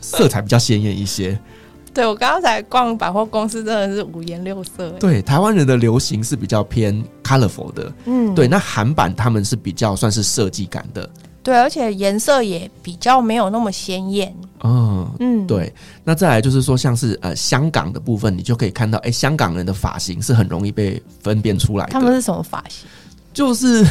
[0.00, 1.38] 色彩比较鲜艳一些。
[1.94, 4.90] 对，我刚刚才逛百货公司，真的是五颜六色。
[4.98, 8.48] 对，台湾人的流行是比较偏 colorful 的，嗯，对。
[8.48, 11.08] 那韩版他们是比较算是设计感的，
[11.42, 14.34] 对，而且颜色也比较没有那么鲜艳。
[14.64, 15.72] 嗯嗯，对。
[16.02, 21.92] 那再来就是说，像是呃香港的部分，你就可以看到，哎，香港人的发型是很容易被分辨出来的。
[21.92, 22.88] 他们是什么发型？
[23.34, 23.84] 就是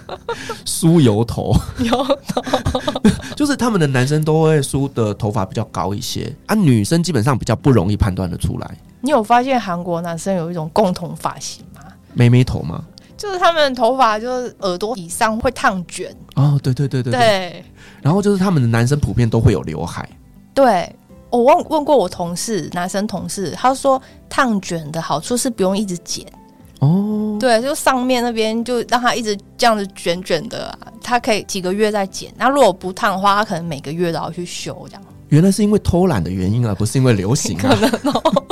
[0.64, 2.42] 梳油头，油头，
[3.36, 8.78] 就是他们的男生都会梳的头发比较高一些啊，女生基本上比较不容易判断得出来。
[9.02, 11.82] 你有发现韩国男生有一种共同发型吗？
[12.14, 12.82] 妹妹头吗？
[13.16, 17.64] 就是他们头发就是耳朵以上会烫卷哦，对对对对对，对。
[18.00, 20.08] 然后就是他们的男生普遍都会有刘海。
[20.54, 20.90] 对，
[21.28, 26.24] 我问问过我同事，男生同事，他说烫卷的好处是不用一直剪。
[26.80, 32.32] 哦，对，就上面那边就让他一直这样子卷卷的，他可以几个月再剪。
[32.36, 35.02] 那如果不烫的话，他可能每个月都要去修这样。
[35.28, 37.68] 原来是因为偷懒的原因啊，不是因为流行啊。
[37.74, 38.44] 可能哦，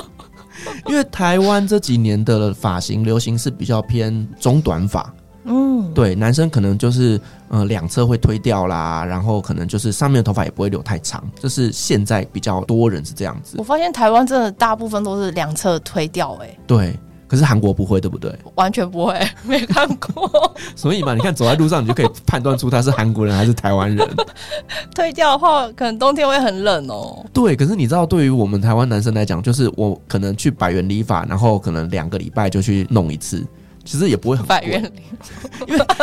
[0.86, 5.14] 因为台湾这几年的发型流行是比较偏中短发。
[5.44, 13.54] 嗯，对，男生可能就是呃两侧会推掉啦，然后可能就是上面的头发也不会留太长，就是现在比较多人是这样子。
[13.56, 16.98] 我发现台湾真的大部分都是两侧推掉，欸，哎，对。
[17.26, 18.32] 可是韩国不会，对不对？
[18.54, 20.30] 完全不会， 没看过。
[20.76, 24.08] 所以嘛，你看走在路上，你就可以判断出他是韩国人还是台湾人。
[24.94, 27.24] 退掉的话，可能冬天会很冷哦。
[27.32, 33.44] 对，可是你知道，对于我们台湾男生来讲，就是我可能去百元理发，然后可能两个礼拜就去弄一次。
[33.86, 34.92] 其实也不会很贵，因为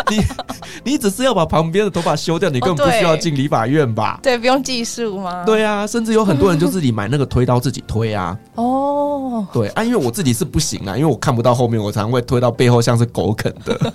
[0.09, 0.23] 你
[0.93, 4.19] 你只是要把旁边的头发修掉，你根本不需要进理发院吧？
[4.23, 5.43] 对，不用技术吗？
[5.45, 8.35] 对啊，甚至有很多人就自己买那个推刀自己推啊。
[8.55, 13.93] 哦，对啊，因为我自己是不行啊，因为我看不到后面，我常常会推到背后，像是狗啃的。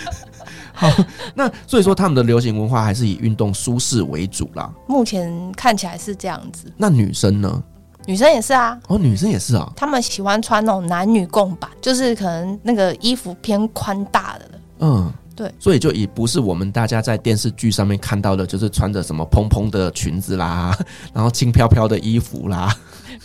[0.72, 0.88] 好，
[1.34, 4.72] 那所以说他们的流行文化还是以运动舒适为主啦。
[4.86, 6.72] 目前看起来是这样子。
[6.76, 7.62] 那女生呢？
[8.06, 14.50] 女生也是啊，哦，女生也是啊，他们喜欢穿那种男女共版，就是可能那个衣服偏宽大的。
[14.80, 20.76] 嗯，对，所以就也不是我们大家在电视剧上面看到的，就是穿着什么蓬蓬的裙子啦，
[21.12, 22.74] 然后轻飘飘的衣服啦。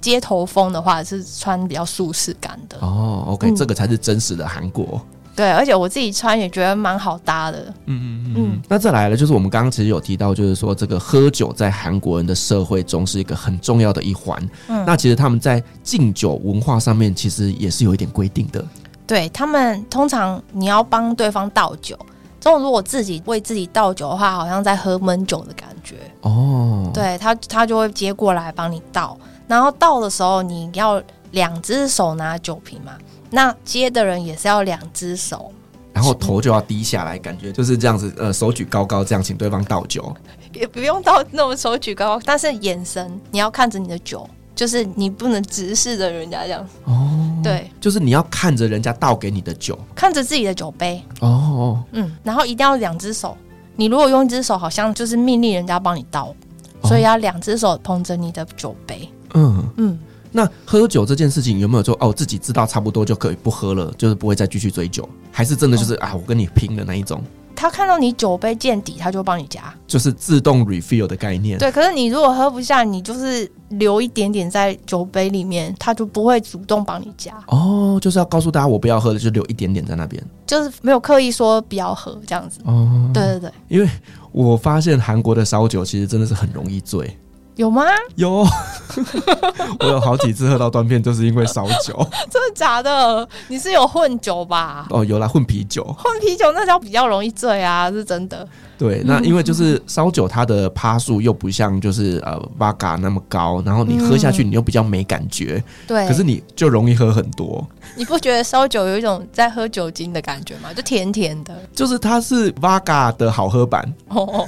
[0.02, 2.78] 街头风的话是穿比较舒适感的。
[2.82, 5.00] 哦，OK，嗯，这个才是真实的韩国。
[5.36, 7.60] 对，而且我自己穿也觉得蛮好搭的。
[7.86, 8.62] 嗯嗯嗯嗯。
[8.68, 14.40] 那再来了，就是我们刚刚其实有提到，就是说这个喝酒在韩国人的社会中是一个很重要的一环。
[14.68, 14.84] 嗯。
[14.86, 18.64] 那其实他们在敬酒文化上面，其实也是有一点规定的。
[19.08, 21.98] 对，他们通常你要帮对方倒酒，
[22.40, 25.96] 这种如果自己为自己倒酒的话，好像在喝闷酒的感觉。
[26.22, 26.92] 哦。
[26.94, 29.18] 对他，他就会接过来帮你倒，
[29.48, 32.92] 然后倒的时候你要两只手拿酒瓶嘛。
[33.36, 35.52] 那接的人也是要两只手，
[35.92, 40.16] 然后头就要低下来，感觉就是这样子，呃，手举高高，这样请对方倒酒，
[40.54, 46.64] 也不用到那种手举高高，但是眼神你要看着你的酒，就是你不能直视着人家这样。
[46.84, 51.04] 哦，对，就是你要看着人家倒给你的酒，看着自己的酒杯。
[51.22, 53.36] 哦，嗯，然后一定要两只手，
[53.76, 56.36] 你如果用一只手，好像就是命令人家帮你倒，
[56.84, 59.10] 所以要两只手捧着你的酒杯。
[59.34, 60.00] 嗯嗯。
[60.34, 67.24] 那喝酒这件事情有没有说哦，自己知道差不多就可以不喝了，就是不会再继续追酒，还是真的就是、哦、啊，我跟你拼的那一种？
[67.56, 71.58] 他看到你酒杯见底，他就帮你加，就是自动 refill 的概念。
[71.60, 77.32] 对，可是你如果喝不下，你就是留一点点在酒杯里面，他就不会主动帮你加。
[77.48, 82.60] 哦，就是要告诉大家我不要喝了，就留一点点在那边，就是没有刻意说不要喝这样子。
[82.66, 83.88] 哦，对对对，因为
[84.32, 87.16] 我发现韩国的烧酒其实真的是很容易醉。
[87.56, 87.84] 有吗？
[88.16, 88.44] 有，
[89.80, 91.96] 我有好几次喝到断片，就是因为烧酒。
[92.30, 93.28] 真的假的？
[93.48, 94.88] 你是有混酒吧？
[94.90, 95.84] 哦，有啦，混啤酒。
[95.84, 98.48] 混啤酒那叫比较容易醉啊，是真的。
[98.78, 105.64] 对，那因为就是烧酒，它的趴数又不像就是呃 Vodka 那么高，然后你喝下去你又比较没感觉。
[105.88, 106.08] 对、嗯。
[106.08, 107.66] 可是你就容易喝很多。
[107.96, 110.74] 你不觉得烧酒有一种在喝酒精的感觉吗？
[110.74, 111.56] 就甜甜的。
[111.74, 113.94] 就是它是 Vodka 的好喝版。
[114.10, 114.46] 哦。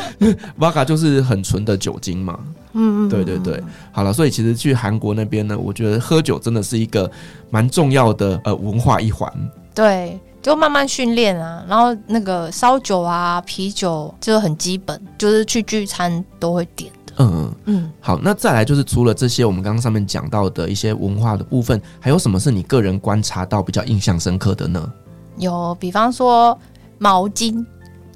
[0.58, 2.38] Vodka 就是很纯的酒精嘛。
[2.74, 7.10] 嗯，对对对，好了，所以其实去韩国那边呢，我觉得喝酒真的是一个
[7.50, 9.30] 蛮重要的呃文化一环。
[9.74, 17.14] 对，就慢慢训练啊，然后那个烧酒啊、啤酒就很基本，就是去聚餐都会点的。
[17.18, 17.92] 嗯嗯嗯。
[18.00, 24.92] 好，那再来就是除了这些我们刚刚上面讲到的一些文化的部分，还有什么是你个人观察到比较印象深刻的呢？
[25.36, 26.58] 有，比方说
[26.98, 27.64] 毛巾，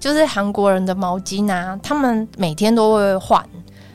[0.01, 3.43] 就是韩国人的毛巾啊，他们每天都会换。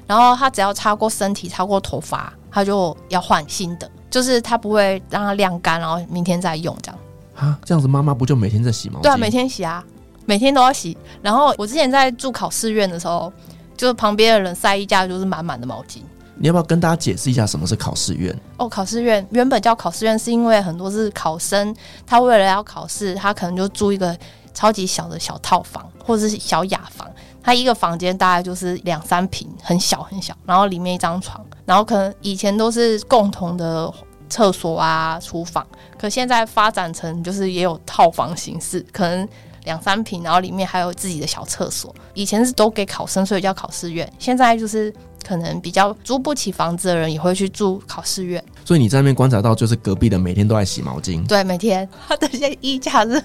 [0.07, 6.99] 然后他只要擦过身体、擦过头发，他就要换新的，就是他不会让它晾干，然后明天再用这样。
[7.35, 9.03] 啊，这样子妈妈不就每天在洗毛巾？
[9.03, 9.83] 对啊，每天洗啊，
[10.25, 10.97] 每天都要洗。
[11.21, 13.31] 然后我之前在住考试院的时候，
[13.75, 15.99] 就是旁边的人塞一架就是满满的毛巾。
[16.35, 18.35] 你要不要跟大家解释一下什么是考试院？
[18.57, 21.75] 哦，考试院原本叫考试院，是因为很多是考生，
[22.05, 24.17] 他为了要考试，他可能就租一个
[24.53, 27.07] 超级小的小套房或者是小雅房。
[27.43, 33.91] 他一个房间大概就是两三平，很小很小，然后里面一张床，然后可能以前都是共同的
[34.31, 35.63] 厕所啊、厨房。
[35.99, 39.29] 可现在发展成就是也有套房形式，可能
[39.65, 41.93] 两三平，然后里面还有自己的小厕所。
[42.15, 44.11] 以前是都给考生，所以叫考试院。
[44.17, 44.91] 现在就是。
[45.23, 51.23] 可能比较租不起房子的人也会去住考试院，所以你在那边观察到，就是隔壁的每天都在洗毛巾。
[51.27, 53.23] 对，每天他的些衣架是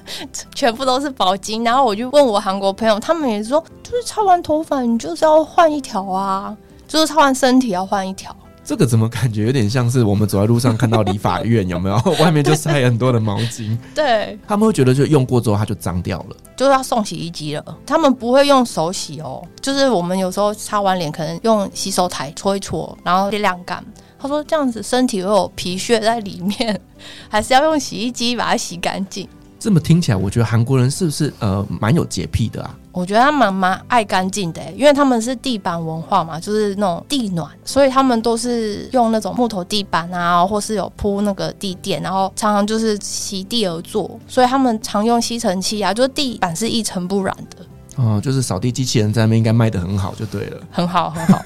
[0.54, 6.54] 全部都是毛巾，然后我就问我韩国朋友，他们也说，就是擦完头发你就是要换一条啊，
[6.86, 8.36] 就是擦完身体要换一条。
[8.66, 11.96] 这个怎么感觉有点像是我们走在路上看到理发院 有没有？
[12.20, 13.78] 外面就塞很多的毛巾。
[13.94, 17.64] 对，他们会觉得就用过之后它就脏掉了，就是要送洗衣机了。
[17.86, 23.82] 他们不会用手洗哦，就是我们有时候擦完脸可能用洗手台搓一搓，然后晾干。
[24.18, 26.80] 他说这样子身体会有皮屑在里面，
[27.30, 29.28] 还是要用洗衣机把它洗干净。
[29.66, 32.72] 这么听起来，我觉得韩国人是不是呃蛮有洁癖的啊？
[32.92, 47.55] 我觉得他蛮蛮爱干净的，因为他们是地板文化嘛，就是那种地暖，所以他们都是用那种木头地板啊，或是有铺那个地垫，然后常常就是席地而坐，所以他们常用吸尘器啊，就是地板是一尘不染的。
[47.96, 50.60] 哦，就是扫地机器人在那边应该卖的很好，就对了。
[50.70, 51.42] 很好，很好。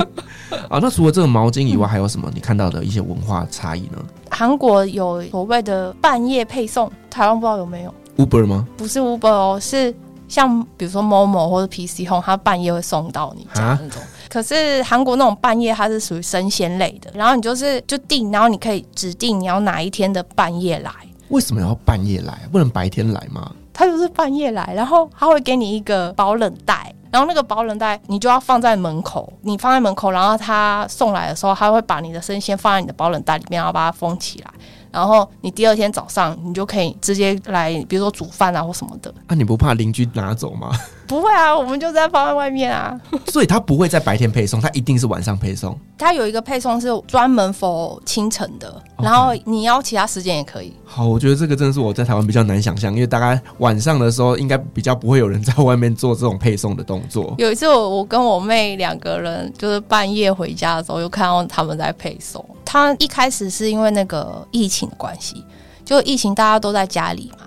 [0.68, 3.98] 啊，那除了这个毛巾以外，还有什么你看到的一些文化差异呢？
[4.30, 8.66] 韩国有所谓的半夜配送，台湾不知道有没有？Uber 吗？
[8.76, 9.94] 不是 Uber 哦，是。
[10.28, 14.00] 像比如说 Momo 或者 PC Home，它半夜会送到你家那种。
[14.00, 20.90] 蛤可是韩国那种半夜它是属于生鲜类的，然后你就是就订，然后你可以指定你要哪一天的半夜来。
[21.28, 22.48] 为什么要半夜来？
[22.50, 23.52] 不能白天来吗？
[23.72, 34.50] 他就是半夜来，然后他会给你一个保冷袋，然后那个保冷袋你就要放在门口，你放在门口，然后他送来的时候，他会把你的生鲜放在你的保冷袋里面，然后把它封起来。
[34.90, 39.12] 然后你第二天早上，你就可以直接来，比如说煮饭啊或什么的。
[39.26, 40.70] 啊，你不怕邻居拿走吗？
[41.12, 42.98] 不会啊，我们就在放在外面啊。
[43.28, 45.78] 所以他不会在白天配送，他一定是晚上配送。
[45.98, 50.72] 他有一个配送是专门 for 清晨的.然后你要其他时间也可以。
[50.86, 57.34] 好，我觉得这个真的是我在台湾比较难想象，因为大概晚上的时候应该比较不会有人在外面做这种配送的动作。
[57.36, 62.42] 有一次我我跟我妹两个人就是半夜回家的时候，又看到他们在配送。
[62.64, 65.44] 他一开始是因为那个疫情的关系，
[65.84, 67.46] 就疫情大家都在家里嘛。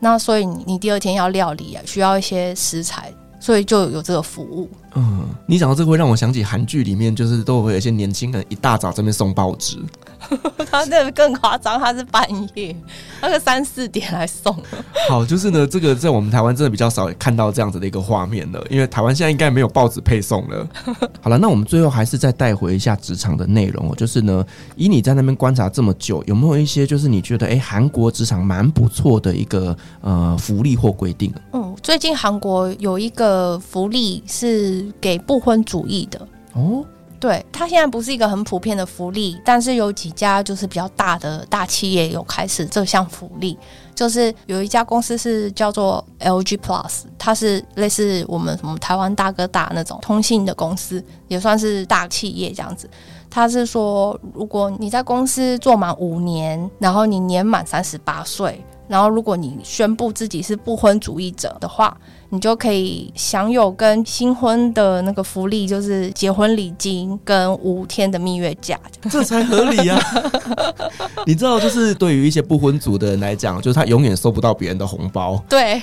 [0.00, 4.70] 那所以你你第二天要料理啊，需要一些食材，所以就有这个服务。
[4.94, 9.78] 嗯，你讲到这个会让我想起韩剧里面，就是都会有一些年轻人一大早在那边送报纸。
[10.70, 12.74] 他那个更夸张，他是半夜
[13.20, 14.54] 那个三四点来送。
[15.08, 20.68] 好，就是呢，这个在我们台湾真的比较少看到这样子的一个画面了，因为台湾现在应该没有报纸配送了。
[21.20, 24.44] 好了，那我们最后还是再带回一下职场的内容哦，就是呢，
[24.76, 31.32] 以你在那边观察这么久，有没有一些就是你觉得哎，韩国职场蛮不错的一个呃福利或规定？
[31.52, 36.84] 嗯，最近韩国有一个福利是给不婚主义的哦。
[37.26, 43.58] 对，它现在不是一个很普遍的福利，但是有几家就是比较大的大企业有开始这项福利，
[43.96, 52.88] 就是有一家公司是叫做 LG Plus，它是类似我们什么台湾大哥大那种通信的公司，也算是大企业这样子。
[53.28, 61.96] 他是说，如果你在公司做满五年，然后你年满三十八岁，然后如果你宣布自己是不婚主义者的话。
[62.30, 68.76] 你就可以享有跟新婚的那个福利，就是结婚礼金跟五天的蜜月假，
[69.08, 70.32] 这才合理呀、啊！
[71.24, 75.80] 你知道，就是对于一些不婚族的人来讲，就是他永远收不到别人的红包，对，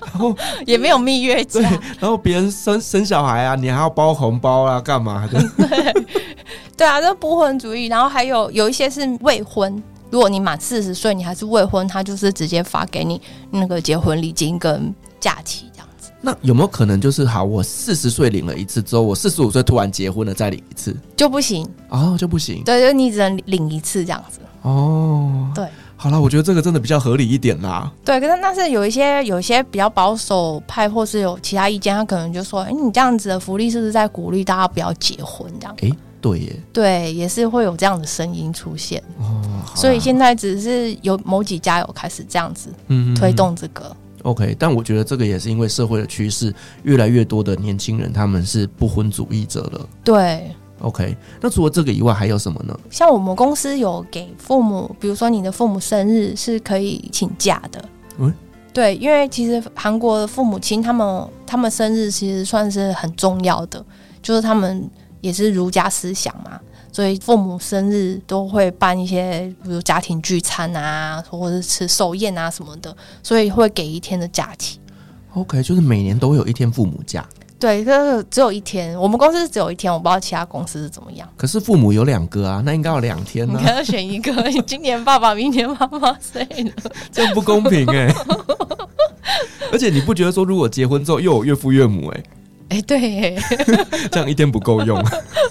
[0.00, 0.34] 然后
[0.64, 5.38] 也没有蜜月假，对，然后别人生生小孩啊，你还要包红包啊，干嘛的？
[5.68, 5.92] 对，
[6.74, 9.82] 对啊，这不婚主义，然后还有有一些是未婚。
[10.10, 16.10] 如果你满四十岁，你还是未婚，他就是直接发给你那个结婚礼金跟假期这样子。
[16.20, 22.62] 那有没有可能就是好，我四十岁领了一次之后，我四十五岁突然结婚了再领一次就不行哦，就不行。
[22.64, 24.40] 对，就你只能领一次这样子。
[24.62, 27.92] 哦，对，好了，我觉得这个真的比较合理一点啦。
[28.04, 35.76] 对，可是但是有一些有一些比较保守派，或是有其他意见，他可能就说：“哎、欸，你这样子的福利是不是在鼓励大家不要结婚？”这样。
[35.82, 35.96] 哎、欸。
[36.26, 39.40] 对耶，对，也是会有这样的声音出现哦。
[39.74, 42.70] 所以现在只是有某几家有开始这样子
[43.14, 43.84] 推动这个。
[43.84, 46.52] 嗯嗯嗯 OK，但我觉得这个也是因为社会的趋势，
[46.82, 49.88] 越来越多的年轻人他们是不婚主义者了。
[50.02, 50.50] 对
[50.80, 52.76] ，OK，那除了这个以外还有什么呢？
[52.90, 57.84] 像我们公司有给父母，比如说你的父母生日是可以请假的。
[58.18, 58.34] 嗯，
[58.72, 63.84] 对，因为其实韩国的父母亲他们他们生日其实算是很重要的，
[64.20, 64.90] 就是他们。
[65.26, 66.60] 也是儒家思想嘛，
[66.92, 74.78] 所以父母生日都会办一些，比如家庭聚餐啊，或者是吃寿宴啊什么的，所以会给一天的假期。
[75.34, 77.26] OK，就是每年都有一天父母假。
[77.58, 78.96] 对，可是只有一天。
[79.00, 81.28] 我们公司是只有一天，我不知道其他公司是怎么样。
[81.36, 83.58] 可是父母有两个啊，那应该要两天呢、啊。
[83.58, 86.72] 你可要选一个，你 今年爸爸，明年妈妈，所以
[87.10, 88.14] 这样不公平哎、欸。
[89.72, 92.22] 而且你不觉得说，如果结婚之后又有岳父岳母、欸，
[92.68, 93.42] 哎，哎，对、欸，
[94.10, 95.02] 这样一天不够用。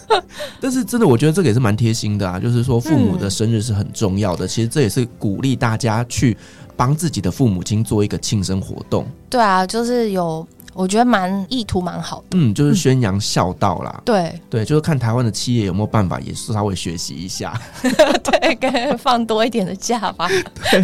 [0.62, 4.46] 但是真的，我觉得这个也是蛮贴心的啊，就是说父母的生日是很重要的。
[4.46, 6.36] 嗯、其实这也是鼓励大家去
[6.76, 9.06] 帮自己的父母亲做一个庆生活动。
[9.30, 10.46] 对啊，就是有。
[10.74, 13.96] 我觉得蛮意图蛮好的，嗯，就是宣扬孝道啦。
[14.00, 17.58] 嗯、对对，就是看台湾的企业有没有办法，也是稍微学习一下。
[17.82, 20.28] 对，该放多一点的假吧。
[20.70, 20.84] 对。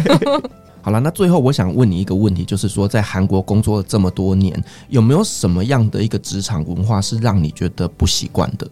[0.82, 8.68] 好了，那最后我想问你一个问题，就是说在韩国工作了这么多年，有没有什么样的一个职场文化是让你觉得不习惯的？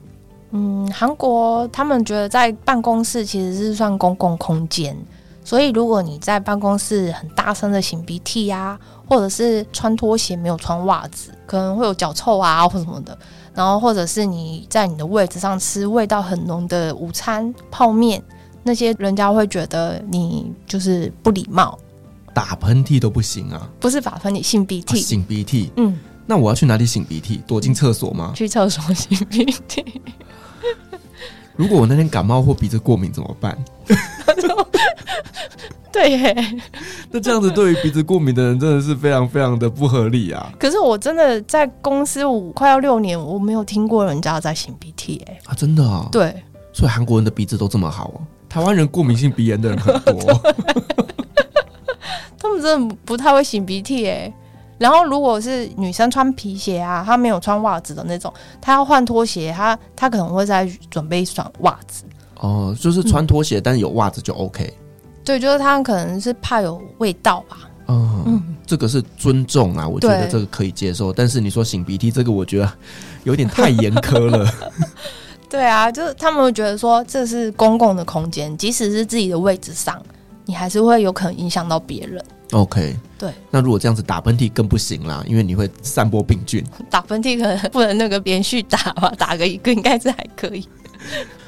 [0.50, 4.96] 嗯，韩国他们觉得在办公室其实是算公共空间。
[5.42, 13.16] 所以，如果你在办公室很大声的擤鼻涕呀，或者是穿拖鞋没有穿袜子，可能会有脚臭啊或什么的。
[13.54, 18.22] 然后，或者是你在你的位置上吃味道很浓的午餐泡面，
[18.62, 21.76] 那些人家会觉得你就是不礼貌。
[22.32, 23.68] 打喷嚏都不行啊？
[23.78, 25.02] 不是打喷嚏，擤鼻涕。
[25.02, 25.70] 擤鼻涕。
[25.76, 25.98] 嗯。
[26.26, 27.42] 那我要去哪里擤鼻涕？
[27.46, 28.32] 躲进厕所吗？
[28.36, 30.00] 去厕所擤鼻涕。
[31.56, 33.56] 如果我那天感冒或鼻子过敏怎么办？
[35.92, 36.60] 对耶，
[37.10, 40.50] 那这样子对于鼻子过敏的人真的是非常非常的不合理啊！
[40.58, 46.08] 可是我真的在公司五快要六年，我没有听过人家在擤鼻涕哎啊，真的啊？
[46.12, 46.34] 对，
[46.72, 48.20] 所以韩国人的鼻子都这么好哦。
[48.48, 50.32] 台湾人过敏性鼻炎的人很多，
[50.96, 50.99] 他
[52.60, 54.32] 们真的不太会擤鼻涕哎。
[54.78, 62.04] 然后如果是女生穿皮鞋啊，她没有穿袜子的那种，她要换拖鞋，她她可能会再准备一双袜子。
[62.36, 64.72] 哦，就是穿拖鞋，嗯、但是有袜子就 OK。
[65.22, 67.58] 对，就是她可能是怕有味道吧。
[67.88, 71.12] 嗯，嗯，这个是尊重啊，我觉得这个可以接受。
[71.12, 72.72] 但是你说擤鼻涕这个，我觉得
[73.24, 74.50] 有点太严苛了。
[75.50, 80.00] 对啊，就是他们会觉得说这是公共的空间，即使是自己的位置上，
[80.46, 82.24] 你还是会有可能影响到别人。
[82.52, 83.30] OK，对。
[83.50, 86.64] 那如果这样子打喷嚏更不行啦，因为你会散播病菌。
[86.90, 90.66] 打喷嚏可能不能那个连续打吧，打个一个应该是还可以。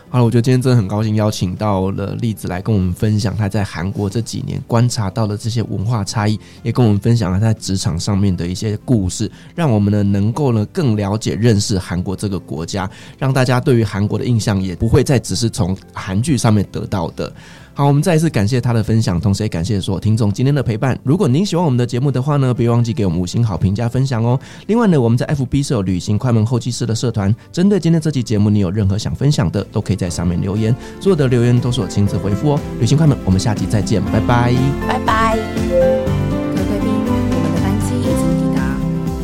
[0.08, 12.88] 好了，我觉得今天真的很高兴邀请到了栗子来跟我们分享他在韩国这几年观察到的这些文化差异，也跟我们分享了他在职场上面的一些故事，让我们呢能够呢更了解认识韩国这个国家，
[13.18, 17.32] 让大家对于韩国的印象也不会再只是从韩剧上面得到的。
[17.74, 20.98] 好，我们再一次感谢他的分享，同时也感谢所有听众今天的陪伴。
[21.02, 24.38] 如果您喜欢我们的节目的话呢，别忘记给我们五星好评加分享哦。
[24.66, 32.60] 另外呢，我们在 FB 设有旅行快门后期师的社团，针对今天这期节目，你有任何想分享的，都可以在上面留言，所有的留言都是我亲自回复哦。
[32.78, 34.52] 旅行快门，我们下期再见，拜拜，
[34.86, 35.36] 拜拜。
[35.36, 38.76] 各位贵宾，我们的班机已经抵达，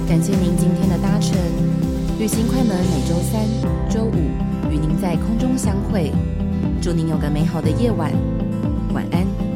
[0.09, 1.37] 感谢您今天的搭乘。
[2.19, 3.45] 旅行快门每周三、
[3.91, 6.11] 周五与您在空中相会。
[6.81, 8.13] 祝您有个美好的夜晚，
[8.95, 9.48] 晚安。